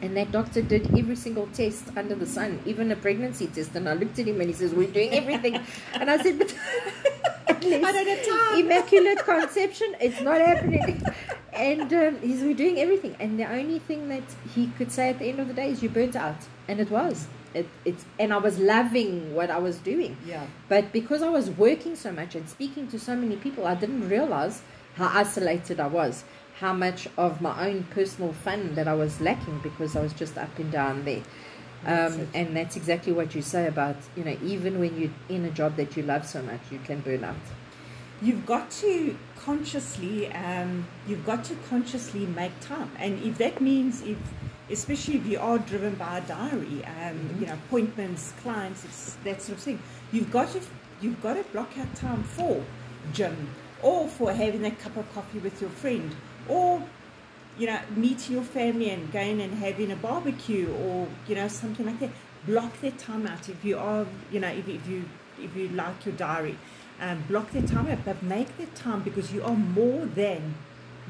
[0.00, 3.74] and that doctor did every single test under the sun, even a pregnancy test.
[3.74, 5.60] And I looked at him and he says, "We're doing everything,"
[5.94, 6.54] and I said, "But."
[7.62, 8.60] I don't have time.
[8.60, 11.02] Immaculate conception, it's not happening.
[11.52, 13.16] and um, he's we're doing everything.
[13.20, 15.82] And the only thing that he could say at the end of the day is,
[15.82, 16.36] "You burnt out,"
[16.68, 17.26] and it was.
[17.54, 20.16] It, it's and I was loving what I was doing.
[20.26, 20.46] Yeah.
[20.68, 24.08] But because I was working so much and speaking to so many people, I didn't
[24.08, 24.62] realize
[24.96, 26.24] how isolated I was,
[26.58, 30.36] how much of my own personal fun that I was lacking because I was just
[30.36, 31.22] up and down there.
[31.86, 35.50] Um, and that's exactly what you say about you know even when you're in a
[35.50, 37.36] job that you love so much, you can burn out.
[38.22, 44.02] You've got to consciously, um, you've got to consciously make time, and if that means
[44.02, 44.16] if,
[44.70, 47.40] especially if you are driven by a diary, um, Mm-hmm.
[47.40, 49.78] you know, appointments, clients, it's that sort of thing.
[50.12, 50.60] You've got to,
[51.02, 52.64] you've got to block out time for
[53.12, 53.48] gym,
[53.82, 56.14] or for having a cup of coffee with your friend,
[56.48, 56.82] or
[57.58, 61.86] you know, meeting your family and going and having a barbecue or, you know, something
[61.86, 62.10] like that.
[62.46, 65.04] Block that time out if you are, you know, if, if you
[65.40, 66.56] if you like your diary.
[67.00, 70.54] Um, block that time out, but make that time because you are more than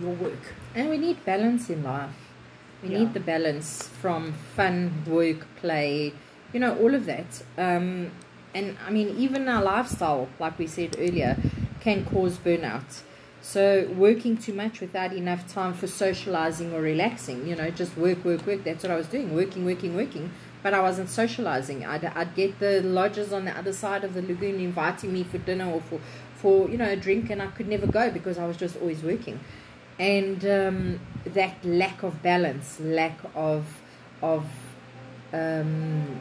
[0.00, 0.54] your work.
[0.74, 2.10] And we need balance in life.
[2.82, 2.98] We Yeah.
[3.00, 6.12] need the balance from fun, work, play,
[6.52, 7.42] you know, all of that.
[7.58, 8.10] Um,
[8.54, 11.36] and I mean, even our lifestyle, like we said earlier,
[11.80, 13.02] can cause burnout.
[13.44, 18.24] So, working too much without enough time for socializing or relaxing, you know, just work,
[18.24, 18.64] work, work.
[18.64, 20.30] That's what I was doing working, working, working.
[20.62, 21.84] But I wasn't socializing.
[21.84, 25.36] I'd, I'd get the lodges on the other side of the lagoon inviting me for
[25.36, 26.00] dinner or for,
[26.36, 29.02] for, you know, a drink, and I could never go because I was just always
[29.02, 29.38] working
[29.98, 33.64] and um, that lack of balance, lack of
[34.22, 34.46] of
[35.32, 36.20] um,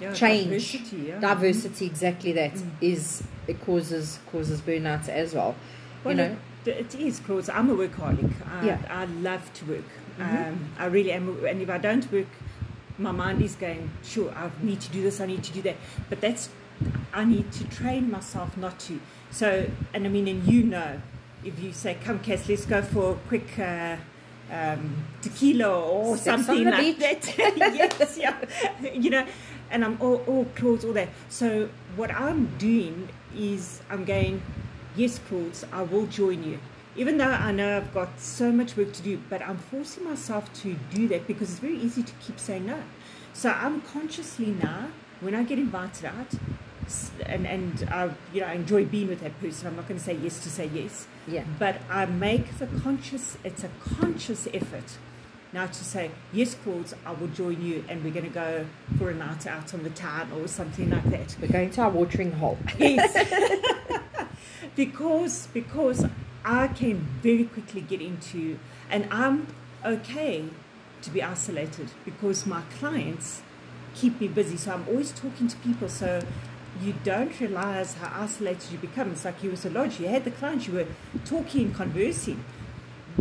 [0.00, 1.18] Yeah, change, diversity, yeah.
[1.18, 2.70] diversity, exactly that Mm.
[2.80, 5.56] is it causes causes burnout as well.
[6.04, 7.48] Well, you know, it, is, Claude.
[7.50, 8.32] I'm a workaholic.
[8.46, 8.78] I, Yeah.
[8.90, 9.84] I love to work.
[10.18, 10.48] Mhm.
[10.48, 11.44] Um, I really am.
[11.44, 12.26] And if I don't work,
[12.98, 15.76] my mind is going, sure, I need to do this, I need to do that.
[16.08, 16.48] But that's,
[17.12, 19.00] I need to train myself not to.
[19.30, 21.00] So, and I mean, and you know,
[21.44, 23.58] if you say, come, Cass, let's go for a quick.
[23.58, 23.96] Uh,
[24.50, 27.36] um, tequila or something like beach.
[27.36, 27.54] that.
[28.00, 28.34] yes, yeah.
[28.92, 29.26] You know,
[29.70, 31.08] and I'm all, all Claude, all that.
[31.28, 34.40] So what I'm doing is I'm going,
[34.98, 36.58] yes, Claude, I will join you.
[36.96, 40.52] Even though I know I've got so much work to do, but I'm forcing myself
[40.62, 42.82] to do that because it's very easy to keep saying no.
[43.32, 44.88] So I'm consciously now,
[45.20, 46.34] when I get invited out,
[47.26, 49.68] and, and I, you know, I enjoy being with that person.
[49.68, 53.36] I'm not going to say yes to say yes yeah, but I make the conscious,
[53.44, 54.96] it's a conscious effort
[55.52, 58.66] now to say, yes, Claude, I will join you and we're going to go
[58.98, 61.36] for a night out on the town or something like that.
[61.40, 62.58] we're going to our watering hole.
[62.78, 63.14] Yes.
[64.76, 66.06] because, because
[66.44, 68.58] I can very quickly get into,
[68.90, 69.46] and I'm
[69.84, 70.44] okay
[71.02, 73.42] to be isolated because my clients
[73.94, 74.56] keep me busy.
[74.56, 75.88] So I'm always talking to people.
[75.88, 76.22] So
[76.82, 79.12] you don't realize how isolated you become.
[79.12, 80.00] It's like you was a lodge.
[80.00, 80.86] You had the clients, you were
[81.24, 82.44] talking, conversing,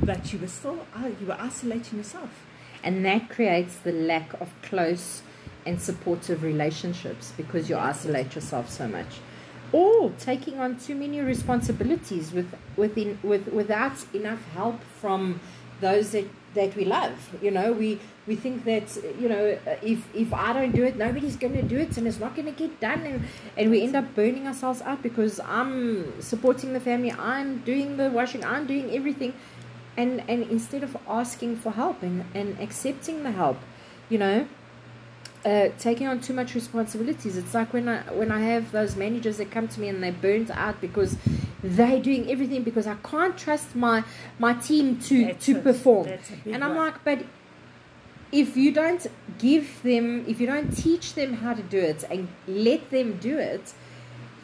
[0.04, 2.30] but you were still uh, you were isolating yourself.
[2.84, 5.22] and that creates the lack of close
[5.66, 9.20] and supportive relationships because you isolate yourself so much
[9.72, 15.40] or taking on too many responsibilities with within with without enough help from
[15.82, 17.34] those that that we love.
[17.42, 21.38] You know we we think that you know if if i don't do it nobody's
[21.38, 23.24] going to do it and it's not going to get done and
[23.56, 28.10] and we end up burning ourselves out because i'm supporting the family i'm doing the
[28.10, 29.34] washing i'm doing everything.
[29.96, 33.58] And and instead of asking for help and, and accepting the help
[34.10, 34.48] you know
[35.48, 39.36] uh, taking on too much responsibilities it's like when i when i have those managers
[39.40, 41.12] that come to me and they're burnt out because
[41.78, 43.98] they're doing everything because i can't trust my
[44.46, 46.86] my team to That's to a- perform that's a big and i'm one.
[46.88, 47.20] like but
[48.32, 49.04] if you don't
[49.38, 53.38] give them if you don't teach them how to do it and let them do
[53.38, 53.66] it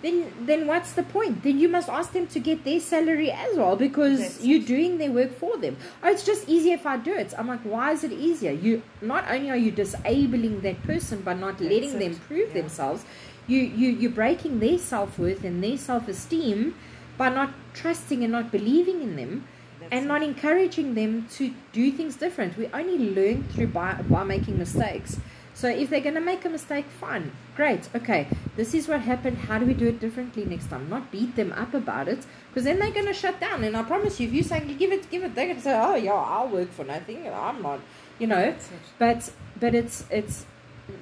[0.03, 3.57] then then what's the point then you must ask them to get their salary as
[3.57, 6.95] well because That's you're doing their work for them oh it's just easier if i
[6.97, 10.83] do it i'm like why is it easier you not only are you disabling that
[10.83, 11.99] person by not letting it.
[11.99, 12.61] them prove Yeah.
[12.61, 13.05] themselves
[13.47, 16.75] you you you're breaking their self-worth and their self-esteem
[17.17, 19.47] by not trusting and not believing in them
[19.79, 20.07] That's and it.
[20.07, 22.57] not encouraging them to do things different.
[22.57, 25.19] We only learn through by, by making mistakes.
[25.63, 28.27] So if they're going to make a mistake, fine, great, okay.
[28.57, 29.37] This is what happened.
[29.37, 30.89] How do we do it differently next time?
[30.89, 33.63] Not beat them up about it, because then they're going to shut down.
[33.63, 35.79] And I promise you, if you're saying give it, give it, they're going to say,
[35.81, 37.29] oh yeah, I'll work for nothing.
[37.29, 37.79] I'm not,
[38.19, 38.53] you know.
[38.99, 40.45] But but it's it's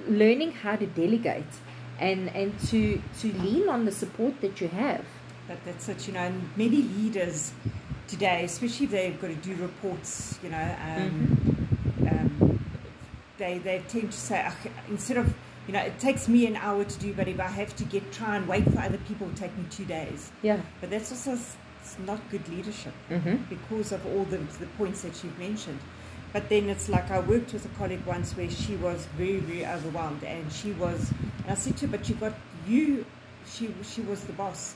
[0.07, 1.53] learning how to delegate
[1.97, 5.03] and and to to lean on the support that you have.
[5.47, 7.51] But that's it, you know, and many leaders
[8.07, 11.50] today, especially if they've got to do reports, you know, um, um,
[13.41, 14.47] they, they tend to say,
[14.87, 15.33] instead of,
[15.67, 18.03] you know, it takes me an hour to do, but if I have to get,
[18.13, 20.31] try and wait for other people, it'll take me two days.
[20.43, 20.59] Yeah.
[20.79, 23.35] But that's also it's not good leadership Mm-hmm.
[23.49, 25.79] because of all the, the points that you've mentioned.
[26.33, 29.65] But then it's like I worked with a colleague once where she was very, very
[29.65, 31.11] overwhelmed, and she was.
[31.43, 32.33] And I said to her, "But you got
[32.67, 33.05] you."
[33.53, 34.75] She she was the boss.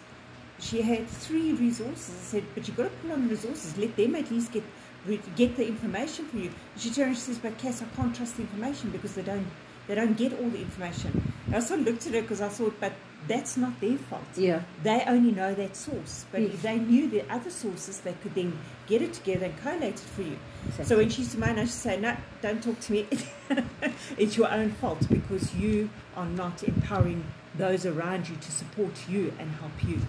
[0.60, 2.14] She had three resources.
[2.14, 3.78] I said, "But you've got to pull on resources.
[3.78, 4.64] Let them at least get
[5.08, 8.36] re- get the information for you." She turned and says, "But Cass, I can't trust
[8.38, 9.48] the information because they don't
[9.88, 11.12] they don't get all the information."
[11.48, 12.94] And I sort of looked at her because I thought, "But
[13.28, 14.62] that's not their fault." Yeah.
[14.84, 16.26] they only know that source.
[16.32, 16.54] But Yes.
[16.56, 18.54] if they knew the other sources, they could then
[18.88, 20.38] get it together and collate it for you.
[20.68, 20.86] Exactly.
[20.86, 23.08] So when she's to mine, I should say, no, don't talk to me.
[24.18, 27.24] it's your own fault because you are not empowering
[27.58, 30.00] those around you to support you and help you.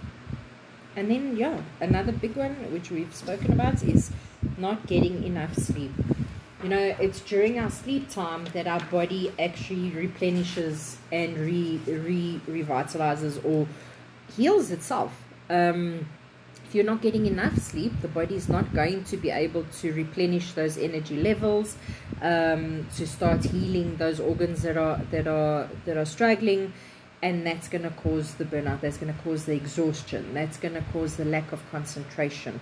[0.94, 4.10] And then, yeah, another big one which we've spoken about is
[4.58, 5.92] not getting enough sleep.
[6.62, 12.40] You know, it's during our sleep time that our body actually replenishes and re, re
[12.48, 13.68] revitalizes or
[14.36, 15.12] heals itself.
[15.50, 16.06] Um,
[16.66, 19.92] if you're not getting enough sleep, the body is not going to be able to
[19.92, 21.76] replenish those energy levels,
[22.22, 26.72] um, to start healing those organs that are that are that are struggling,
[27.22, 28.80] and that's going to cause the burnout.
[28.80, 30.34] That's going to cause the exhaustion.
[30.34, 32.58] That's going to cause the lack of concentration.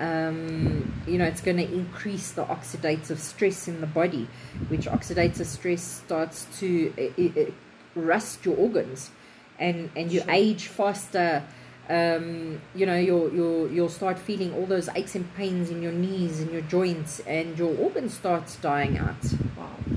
[0.00, 4.28] Um, you know, it's going to increase the oxidative stress in the body,
[4.68, 7.50] which oxidative stress starts to uh, uh,
[7.94, 9.10] rust your organs,
[9.58, 10.30] and and you Sure.
[10.30, 11.44] age faster
[11.88, 15.92] um, you know, you'll, you'll, you'll start feeling all those aches and pains in your
[15.92, 19.22] knees and your joints, and your organs starts dying out.
[19.56, 19.93] Wow,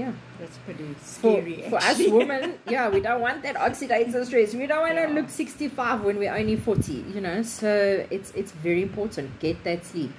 [0.00, 0.12] Yeah.
[0.38, 1.64] that's pretty scary.
[1.68, 4.54] for us women, yeah, we don't want that oxidative stress.
[4.54, 5.20] We don't want to Yeah.
[5.20, 7.70] look 65 when we're only 40, you know, so
[8.10, 9.38] it's, it's very important.
[9.40, 10.12] Get that sleep.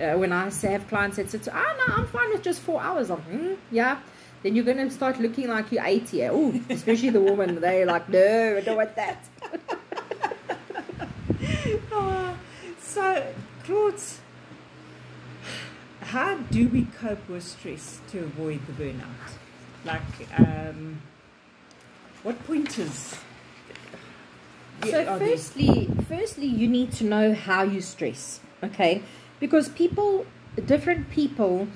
[0.00, 3.10] Uh, when I have clients that say, oh, no, I'm fine with just four hours.
[3.10, 3.98] I'm, mm, yeah.
[4.42, 6.28] Then you're going to start looking like you're 80.
[6.28, 7.60] Oh, especially the woman.
[7.60, 9.18] They're like, no, I don't want that.
[11.92, 12.36] Ah,
[12.80, 13.04] so,
[13.64, 14.00] Claude,
[16.10, 19.30] how do we cope with stress to avoid the burnout?
[19.84, 20.02] Like,
[20.36, 21.00] um,
[22.24, 23.14] what pointers?
[24.84, 25.28] So are there?
[25.28, 29.02] firstly, firstly, you need to know how you stress, okay?
[29.38, 30.26] Because people,
[30.66, 31.68] different people,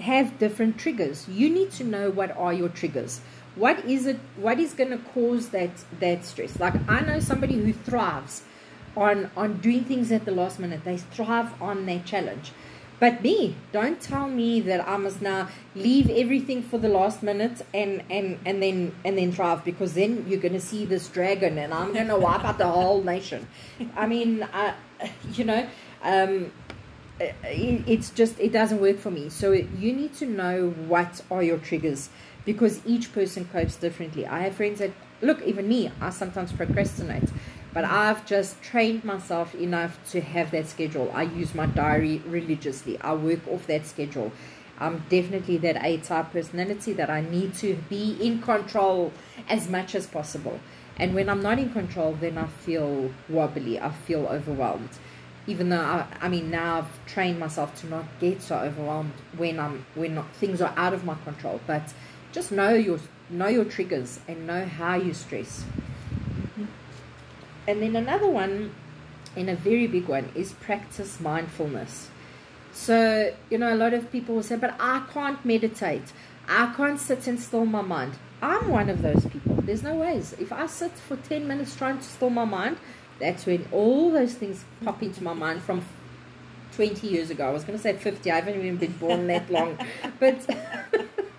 [0.00, 1.28] have different triggers.
[1.28, 3.20] You need to know what are your triggers.
[3.56, 4.18] What is it?
[4.36, 6.58] What is going to cause that that stress?
[6.58, 8.42] Like I know somebody who thrives
[8.96, 10.84] on on doing things at the last minute.
[10.84, 12.52] They thrive on their challenge.
[13.02, 17.60] But me, don't tell me that I must now leave everything for the last minute
[17.74, 21.58] and and and then and then thrive because then you're going to see this dragon
[21.58, 23.48] and I'm going to wipe out the whole nation.
[23.96, 24.74] I mean, uh,
[25.32, 25.66] you know,
[26.04, 26.52] um,
[27.18, 27.34] it,
[27.88, 29.30] it's just it doesn't work for me.
[29.30, 32.08] So you need to know what are your triggers
[32.44, 34.28] because each person copes differently.
[34.28, 34.92] I have friends that
[35.22, 37.30] look, even me, I sometimes procrastinate.
[37.72, 41.10] But I've just trained myself enough to have that schedule.
[41.14, 43.00] I use my diary religiously.
[43.00, 44.32] I work off that schedule.
[44.78, 49.12] I'm definitely that A type personality that I need to be in control
[49.48, 50.60] as much as possible.
[50.96, 53.80] And when I'm not in control, then I feel wobbly.
[53.80, 54.90] I feel overwhelmed.
[55.46, 59.58] Even though I, I mean now I've trained myself to not get so overwhelmed when
[59.58, 61.60] I'm when not, things are out of my control.
[61.66, 61.92] But
[62.32, 63.00] just know your
[63.30, 65.64] know your triggers and know how you stress.
[67.66, 68.74] And then another one,
[69.36, 72.08] and a very big one, is practice mindfulness.
[72.72, 76.12] So, you know, a lot of people will say, but I can't meditate.
[76.48, 78.14] I can't sit and still my mind.
[78.40, 79.56] I'm one of those people.
[79.62, 80.34] There's no ways.
[80.38, 82.78] If I sit for 10 minutes trying to still my mind,
[83.20, 85.84] that's when all those things pop into my mind from
[86.74, 87.46] 20 years ago.
[87.46, 88.30] I was going to say 50.
[88.30, 89.78] I haven't even been born that long.
[90.18, 90.44] But,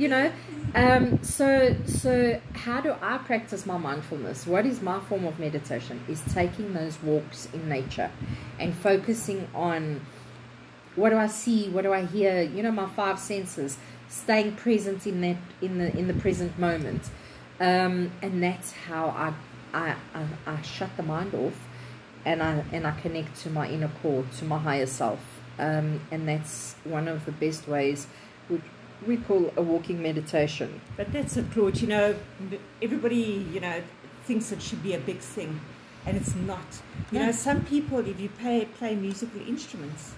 [0.00, 0.32] you know,
[0.74, 4.46] um, so so how do I practice my mindfulness?
[4.46, 6.02] What is my form of meditation?
[6.08, 8.10] Is taking those walks in nature
[8.58, 10.00] and focusing on
[10.96, 13.76] what do I see, what do I hear, you know, my five senses,
[14.08, 17.10] staying present in that in the in the present moment.
[17.60, 19.34] Um, and that's how I,
[19.76, 21.60] I I I shut the mind off
[22.24, 25.20] and I and I connect to my inner core, to my higher self.
[25.58, 28.06] Um, and that's one of the best ways
[29.06, 30.80] we call a walking meditation.
[30.96, 31.80] But that's a Claude.
[31.80, 32.14] You know,
[32.82, 33.82] everybody, you know,
[34.24, 35.60] thinks it should be a big thing,
[36.06, 36.66] and it's not.
[37.10, 37.26] You No.
[37.26, 40.12] know, some people, if you play play musical instruments,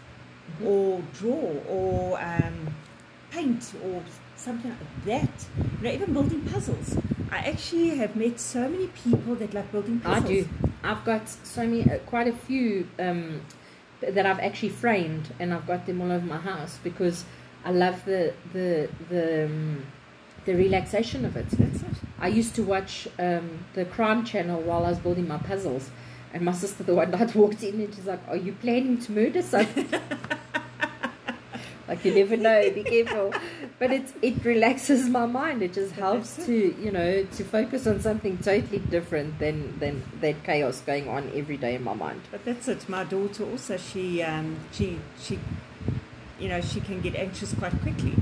[0.64, 2.74] or draw, or um,
[3.30, 4.02] paint, or
[4.36, 5.46] something like that,
[5.78, 6.96] you know, even building puzzles.
[7.30, 10.24] I actually have met so many people that love building puzzles.
[10.24, 10.48] I do.
[10.82, 13.40] I've got so many, uh, quite a few um,
[14.02, 17.24] that I've actually framed, and I've got them all over my house because
[17.64, 19.86] I love the the the um,
[20.44, 21.48] the relaxation of it.
[21.50, 21.96] That's it.
[22.18, 25.90] I used to watch um, the Crime Channel while I was building my puzzles,
[26.32, 29.12] and my sister the one night walked in and she's like, "Are you planning to
[29.12, 29.88] murder someone?"
[31.88, 32.70] like you never know.
[32.70, 33.34] Be careful.
[33.78, 35.62] But it it relaxes my mind.
[35.62, 40.42] It just helps to you know to focus on something totally different than than that
[40.44, 42.22] chaos going on every day in my mind.
[42.30, 42.88] But that's it.
[42.88, 45.38] My daughter also, she, um, she, she,
[46.42, 48.14] you know, she can get anxious quite quickly,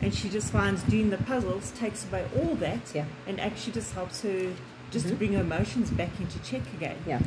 [0.00, 3.06] and she just finds doing the puzzles takes away all that, Yeah.
[3.26, 4.52] and actually just helps her
[4.90, 5.18] just to Mhm.
[5.18, 6.96] bring her emotions back into check again.
[7.06, 7.20] Yeah.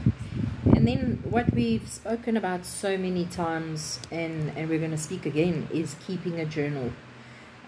[0.75, 5.25] And then what we've spoken about so many times, and, and we're going to speak
[5.25, 6.91] again, is keeping a journal.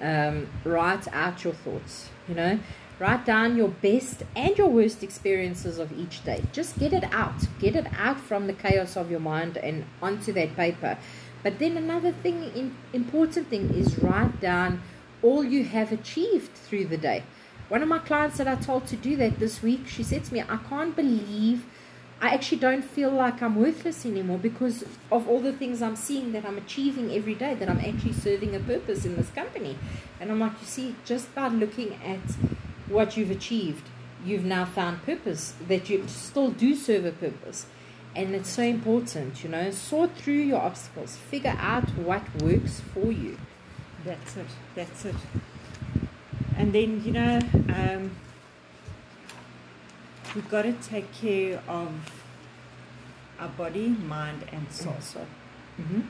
[0.02, 2.58] Um, write out your thoughts, you know,
[3.00, 6.44] write down your best and your worst experiences of each day.
[6.54, 10.32] Just get it out, get it out from the chaos of your mind and onto
[10.34, 10.98] that paper.
[11.44, 14.82] But then another thing, important thing, is write down
[15.24, 17.24] all you have achieved through the day.
[17.70, 20.34] One of my clients that I told to do that this week, she said to
[20.34, 21.66] me, I can't believe
[22.24, 26.34] I actually don't feel like I'm worthless anymore because of all the things I'm seeing
[26.34, 29.76] that I'm achieving every day, that I'm actually serving a purpose in this company.
[30.20, 32.20] And I'm like, you see, just by looking at
[32.88, 33.90] what you've achieved,
[34.24, 37.66] you've now found purpose, that you still do serve a purpose.
[38.16, 43.12] And it's so important, you know, sort through your obstacles, figure out what works for
[43.12, 43.38] you.
[44.04, 44.48] That's it.
[44.76, 45.16] That's it.
[46.58, 47.40] And then you know,
[47.74, 48.12] um,
[50.36, 51.92] we've got to take care of
[53.40, 54.96] our body, mind, and soul.
[55.00, 55.26] So,
[55.80, 56.02] mm-hmm.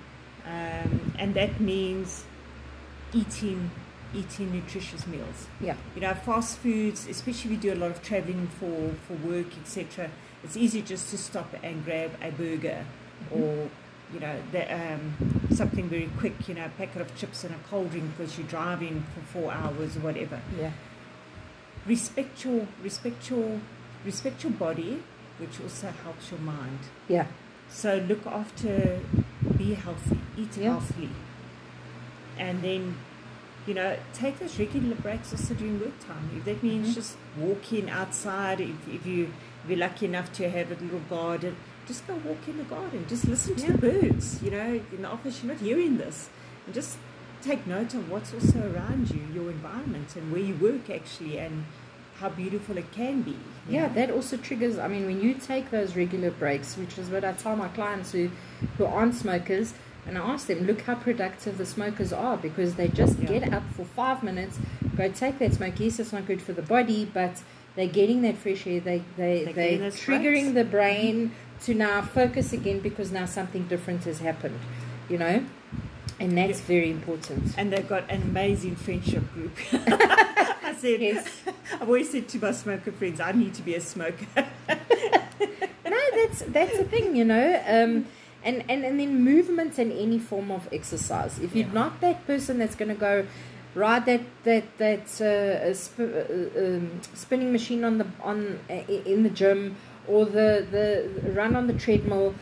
[0.46, 2.26] um, and that means
[3.14, 3.70] eating
[4.14, 5.48] eating nutritious meals.
[5.62, 5.76] Yeah.
[5.96, 9.48] You know, fast foods, especially if you do a lot of traveling for for work,
[9.62, 10.10] etc.
[10.44, 12.86] It's easy just to stop and grab a burger,
[13.32, 13.70] or
[14.14, 15.14] you know, the, um,
[15.54, 16.48] something very quick.
[16.48, 19.52] You know, a packet of chips and a cold drink because you're driving for four
[19.52, 20.40] hours or whatever.
[20.60, 20.72] Yeah.
[21.86, 23.60] Respect your respect your
[24.06, 25.02] respect your body,
[25.40, 26.80] which also helps your mind.
[27.08, 27.28] Yeah.
[27.70, 29.00] So look after,
[29.58, 30.72] be healthy, eat Yeah.
[30.72, 31.10] healthily,
[32.38, 32.96] and then,
[33.66, 36.30] you know, take those regular breaks also during work time.
[36.36, 36.96] If that means Mhm.
[36.96, 39.32] just walking outside, if, if you
[39.68, 41.56] you're lucky enough to have a little garden,
[41.88, 43.06] just go walk in the garden.
[43.08, 43.72] Just listen to Yeah.
[43.74, 44.42] the birds.
[44.44, 46.30] You know, in the office you're not hearing this,
[46.66, 46.98] and just
[47.42, 51.66] take note of what's also around you, your environment, and where you work actually, and
[52.20, 53.36] how beautiful it can be.
[53.68, 53.94] Yeah, know.
[53.94, 54.78] that also triggers.
[54.78, 58.12] I mean, when you take those regular breaks, which is what I tell my clients
[58.12, 58.30] who,
[58.78, 59.74] who aren't smokers,
[60.06, 63.40] and I ask them, look how productive the smokers are because they just Yeah.
[63.40, 64.60] get up for five minutes,
[64.96, 65.80] go take that smoke.
[65.80, 67.42] Yes, it's not good for the body, but
[67.76, 68.80] they're getting that fresh air.
[68.80, 70.54] They they They're they're triggering breaks.
[70.54, 71.32] the brain
[71.66, 74.60] to now focus again because now something different has happened.
[75.10, 75.46] You know,
[76.20, 76.66] and that's Yeah.
[76.68, 77.54] very important.
[77.58, 79.56] and they've got an amazing friendship group.
[79.74, 81.28] I said, Yes.
[81.74, 84.26] I've always said to my smoker friends, I need to be a smoker.
[84.68, 87.62] no, that's that's the thing, you know.
[87.68, 88.06] Um,
[88.44, 91.40] and, and and then movement and any form of exercise.
[91.40, 91.74] If you're Yeah.
[91.74, 93.26] not that person that's going to go
[93.76, 96.12] ride that that that uh, sp-
[96.58, 99.76] um, spinning machine on the on uh, in the gym
[100.08, 102.34] or the the run on the treadmill,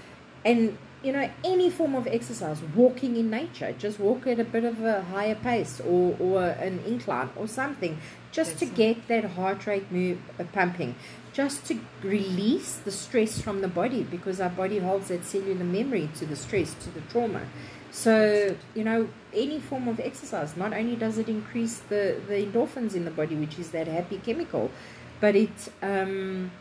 [0.44, 4.66] and you know, any form of exercise, walking in nature, just walk at a bit
[4.66, 7.98] of a higher pace or, or an incline or something,
[8.32, 10.96] just That's to get that heart rate move, uh, pumping,
[11.32, 16.10] just to release the stress from the body because our body holds that cellular memory
[16.18, 17.44] to the stress, to the trauma.
[17.92, 22.96] So, you know, any form of exercise, not only does it increase the, the endorphins
[22.96, 24.72] in the body, which is that happy chemical,
[25.20, 25.72] but it.
[25.82, 26.52] Um,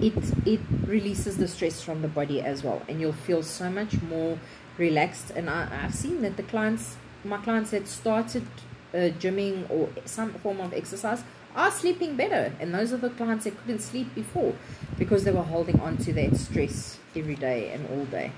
[0.00, 0.12] it
[0.44, 4.36] it releases the stress from the body as well and you'll feel so much more
[4.76, 8.44] relaxed and I, i've seen that the clients my clients that started
[8.92, 11.22] uh, gymming or some form of exercise
[11.54, 14.54] are sleeping better and those are the clients that couldn't sleep before
[14.98, 18.32] because they were holding on to that stress every day and all day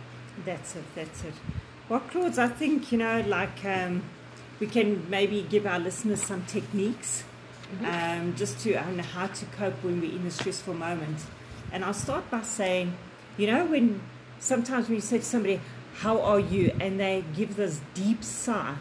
[0.45, 0.85] That's it.
[0.95, 1.35] That's it.
[1.91, 4.05] Well, Claude, I think you know, like um,
[4.61, 7.25] we can maybe give our listeners some techniques,
[7.85, 11.19] um, just to don't know how to cope when we're in a stressful moment.
[11.73, 12.97] And I'll start by saying,
[13.37, 14.01] you know, when
[14.39, 15.61] sometimes when you say to somebody,
[15.97, 18.77] "How are you?" and they give this deep sigh,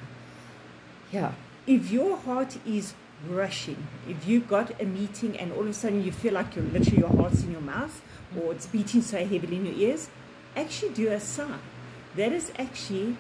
[1.12, 1.34] yeah
[1.70, 2.94] if your heart is
[3.28, 6.66] rushing, if you've got a meeting and all of a sudden you feel like you're
[6.66, 8.02] literally your heart's in your mouth
[8.36, 10.10] or it's beating so heavily in your ears,
[10.56, 11.60] actually do a sigh.
[12.16, 13.18] That is actually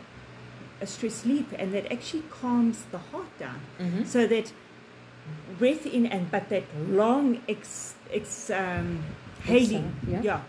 [0.82, 3.60] a stress relief and that actually calms the heart down.
[3.80, 4.06] Mhm.
[4.08, 4.52] So that
[5.58, 9.04] breath in and but that long ex, ex um,
[9.44, 10.22] hailing, yeah.
[10.22, 10.42] yeah,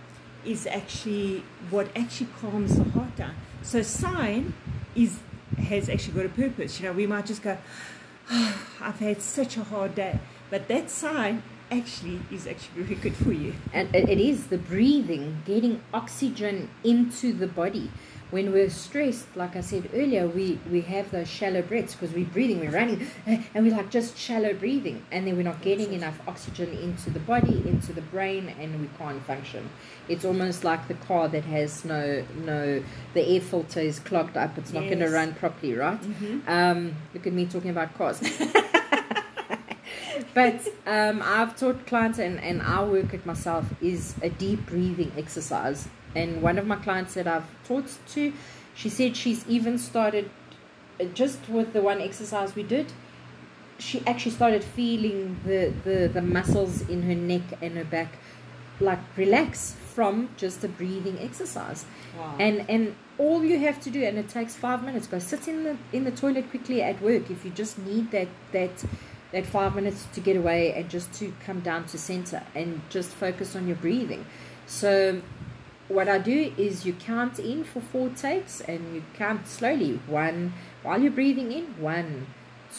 [0.45, 3.34] is actually what actually calms the heart down.
[3.62, 4.55] So sign
[4.95, 5.18] is
[5.59, 6.80] has actually got a purpose.
[6.80, 7.59] You know, we might just go,
[8.30, 10.18] "Ah, I've had such a hard day,
[10.51, 13.55] but that sign actually is actually very good for you.
[13.72, 17.91] and it is the breathing getting oxygen into the body
[18.31, 22.24] when we're stressed like i said earlier we we have those shallow breaths because we're
[22.26, 26.18] breathing we're running and we're like just shallow breathing and then we're not getting enough
[26.28, 29.68] oxygen into the body into the brain and we can't function.
[30.09, 32.83] It's almost like the car that has no no
[33.14, 36.01] the air filter is clogged up it's not going to run properly right?
[36.47, 38.20] Um, look at me talking about cars.
[40.35, 45.11] But um, I've taught clients, and, and I work it myself, is a deep breathing
[45.16, 45.89] exercise.
[46.15, 48.33] And one of my clients that I've taught to,
[48.75, 50.31] she said she's even started
[51.01, 52.93] uh, just with the one exercise we did.
[53.79, 58.15] She actually started feeling the, the, the muscles in her neck and her back
[58.81, 61.85] like relax from just a breathing exercise
[62.19, 62.35] Wow.
[62.41, 65.65] and and all you have to do and it takes five minutes go sit in
[65.65, 68.71] the in the toilet quickly at work if you just need that that
[69.33, 73.11] that five minutes to get away and just to come down to center and just
[73.11, 74.25] focus on your breathing
[74.67, 75.21] so
[75.91, 80.01] what I do is you count in for four takes and you count slowly.
[80.07, 80.53] One
[80.84, 82.28] while you're breathing in one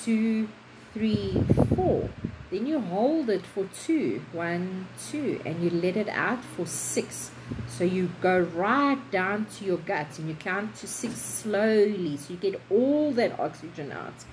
[0.04, 0.48] two
[0.94, 1.44] three
[1.76, 2.10] four.
[2.50, 7.32] Then you hold it for two one two and you let it out for six.
[7.68, 12.16] So you go right down to your gut and you count to six slowly.
[12.16, 14.24] So you get all that oxygen out.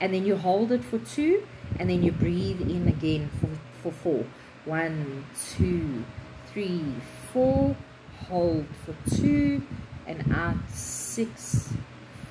[0.00, 1.46] And then you hold it for two
[1.78, 3.50] and then you breathe in again for,
[3.82, 4.24] for four.
[4.64, 6.04] One two
[6.50, 6.94] three
[7.32, 7.76] four
[8.28, 9.62] hold for two
[10.06, 11.72] and out six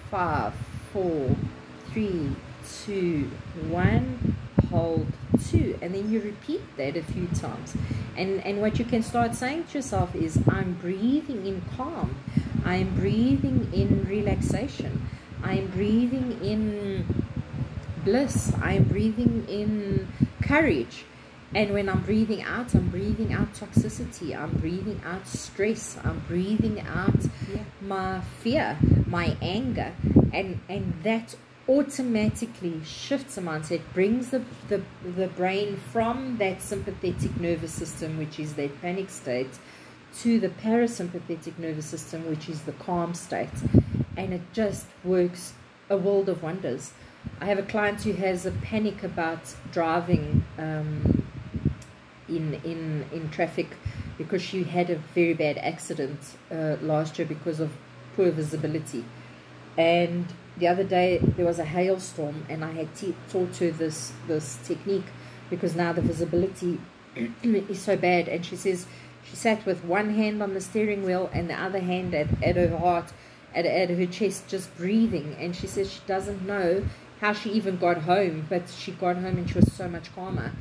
[0.10, 0.54] five
[0.92, 1.36] four
[1.92, 2.36] three
[2.86, 3.30] two
[3.70, 4.36] one
[4.70, 5.08] hold
[5.50, 5.78] two.
[5.82, 7.76] And then you repeat that a few times.
[8.18, 12.16] And and what you can start saying to yourself is i'm breathing in calm.
[12.66, 15.08] I'm breathing in relaxation.
[15.44, 17.06] I'm breathing in
[18.04, 18.54] bliss.
[18.62, 20.08] I'm breathing in
[20.42, 21.06] courage
[21.54, 26.80] and when i'm breathing out i'm breathing out toxicity i'm breathing out stress i'm breathing
[26.82, 27.20] out
[27.52, 27.64] Yeah.
[27.82, 28.78] my fear
[29.08, 29.92] my anger.
[30.34, 31.36] And and that
[31.68, 38.40] automatically shifts the mindset brings the, the the brain from that sympathetic nervous system which
[38.40, 39.60] is that panic state
[40.20, 43.50] to the parasympathetic nervous system which is the calm state.
[44.18, 45.54] And it just works
[45.90, 46.92] a world of wonders.
[47.40, 51.24] I have a client who has a panic about driving um,
[52.38, 53.68] in in in traffic
[54.18, 56.20] because she had a very bad accident
[56.52, 57.72] uh, last year because of
[58.16, 59.04] poor visibility.
[59.78, 60.26] And
[60.58, 62.90] the other day there was a hailstorm and i had
[63.30, 65.10] taught her this this technique
[65.50, 66.80] because now the visibility
[67.44, 68.28] is so bad.
[68.28, 68.86] And she says
[69.24, 72.56] she sat with one hand on the steering wheel and the other hand at, at
[72.56, 73.12] her heart
[73.54, 75.36] at, at her chest just breathing.
[75.40, 76.84] And she says she doesn't know
[77.20, 80.52] how she even got home but she got home and she was so much calmer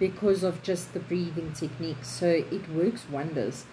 [0.00, 2.02] because of just the breathing technique.
[2.02, 3.66] So it works wonders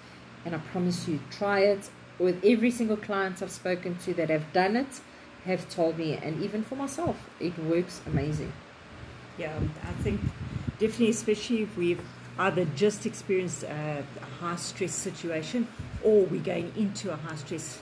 [0.46, 1.90] and i promise you try it.
[2.20, 5.02] With every single client i've spoken to that have done it
[5.46, 8.54] have told me and even for myself it works amazing.
[9.38, 10.20] Yeah, um, I think
[10.80, 12.02] definitely, especially if we've
[12.40, 15.68] either just experienced a, a high stress situation
[16.04, 17.80] or we're going into a high stress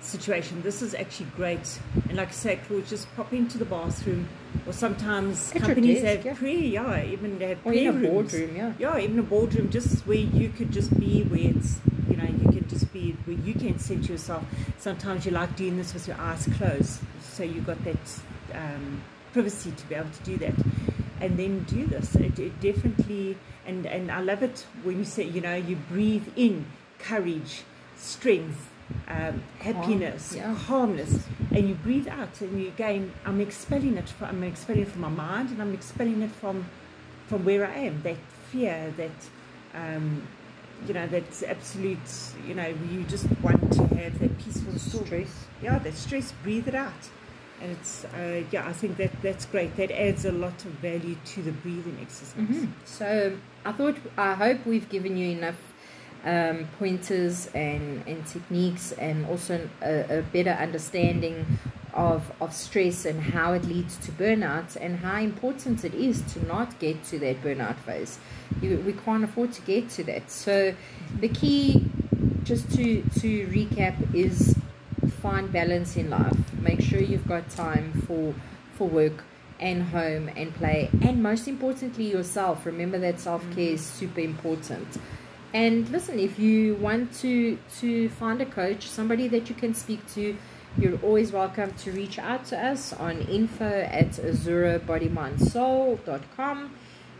[0.00, 0.62] situation.
[0.62, 1.80] This is actually great.
[2.08, 4.28] And like I say, Claude, just pop into the bathroom,
[4.66, 6.34] or sometimes At companies desk, have yeah.
[6.34, 8.08] prayer, yeah, even they have Or prayer in a rooms.
[8.32, 8.72] boardroom, yeah.
[8.78, 11.78] Yeah, even a boardroom, just where you could just be, where it's,
[12.08, 14.44] you know, you can just be, where you can center yourself.
[14.78, 18.20] Sometimes you like doing this with your eyes closed, so you got that
[18.54, 20.54] um, privacy to be able to do that.
[21.20, 22.14] And then do this.
[22.14, 23.36] It, it definitely,
[23.66, 26.66] and, and I love it when you say, you know, you breathe in
[27.00, 27.62] courage,
[27.96, 28.67] strength,
[29.08, 30.54] um, happiness, yeah.
[30.66, 34.08] calmness, and you breathe out, and you again, I'm expelling it.
[34.08, 36.66] From, I'm expelling it from my mind, and I'm expelling it from
[37.26, 38.02] from where I am.
[38.02, 38.16] That
[38.50, 39.10] fear, that
[39.74, 40.22] um,
[40.86, 41.98] you know, that absolute,
[42.46, 45.04] you know, you just want to have that peaceful soul.
[45.04, 45.46] Stress.
[45.62, 46.32] Yeah, that stress.
[46.42, 47.10] Breathe it out,
[47.60, 48.66] and it's uh, yeah.
[48.68, 49.76] I think that that's great.
[49.76, 52.36] That adds a lot of value to the breathing exercise.
[52.38, 52.68] Mhm.
[52.84, 55.56] So I thought, I hope we've given you enough
[56.24, 61.58] um, pointers and, and techniques and also a, a better understanding
[61.94, 66.44] of, of stress and how it leads to burnout and how important it is to
[66.46, 68.18] not get to that burnout phase.
[68.60, 70.30] You, we can't afford to get to that.
[70.30, 70.74] So
[71.18, 71.90] the key,
[72.44, 74.56] just to, to recap, is
[75.20, 76.36] find balance in life.
[76.60, 78.34] Make sure you've got time for
[78.74, 79.24] for work
[79.58, 82.64] and home and play and most importantly yourself.
[82.64, 84.86] Remember that self-care is super important.
[85.54, 90.06] And listen, if you want to to find a coach, somebody that you can speak
[90.14, 90.36] to,
[90.76, 96.70] you're always welcome to reach out to us on info at azurabodymindssoul.com.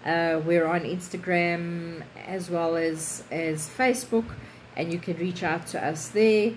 [0.05, 4.27] Uh, we're on Instagram as well as as Facebook,
[4.77, 6.53] and you can reach out to us there.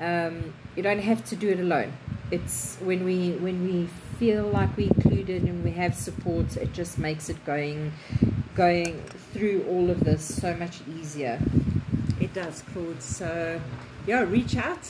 [0.00, 1.94] Um, you don't have to do it alone.
[2.30, 3.88] It's when we when we
[4.18, 7.92] feel like we're included and we have support, it just makes it going
[8.54, 9.02] going
[9.32, 11.40] through all of this so much easier.
[12.20, 13.02] It does, Claude.
[13.02, 13.60] So,
[14.06, 14.86] yeah, reach out.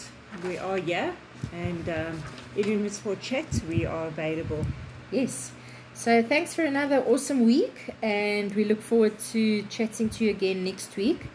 [0.46, 1.14] We are here.
[1.52, 2.22] And um,
[2.56, 4.66] even if it's for chat, we are available.
[5.10, 5.52] Yes.
[5.94, 10.64] So thanks for another awesome week, and we look forward to chatting to you again
[10.64, 11.28] next week.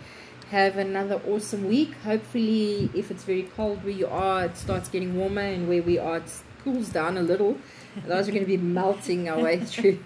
[0.52, 1.94] Have another awesome week.
[2.04, 5.98] Hopefully, if it's very cold where you are, it starts getting warmer, and where we
[5.98, 7.58] are, it cools down a little.
[7.98, 10.00] Otherwise, we're going to be melting our way through.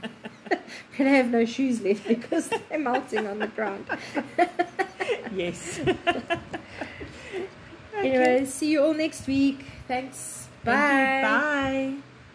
[0.50, 0.58] we're
[0.98, 3.86] going to have no shoes left because they're melting on the ground.
[5.36, 5.82] Yes.
[7.96, 9.66] Anyway, see you all next week.
[9.88, 10.48] Thanks.
[10.64, 10.72] Bye.
[10.72, 11.24] Thank.
[11.24, 12.13] Bye.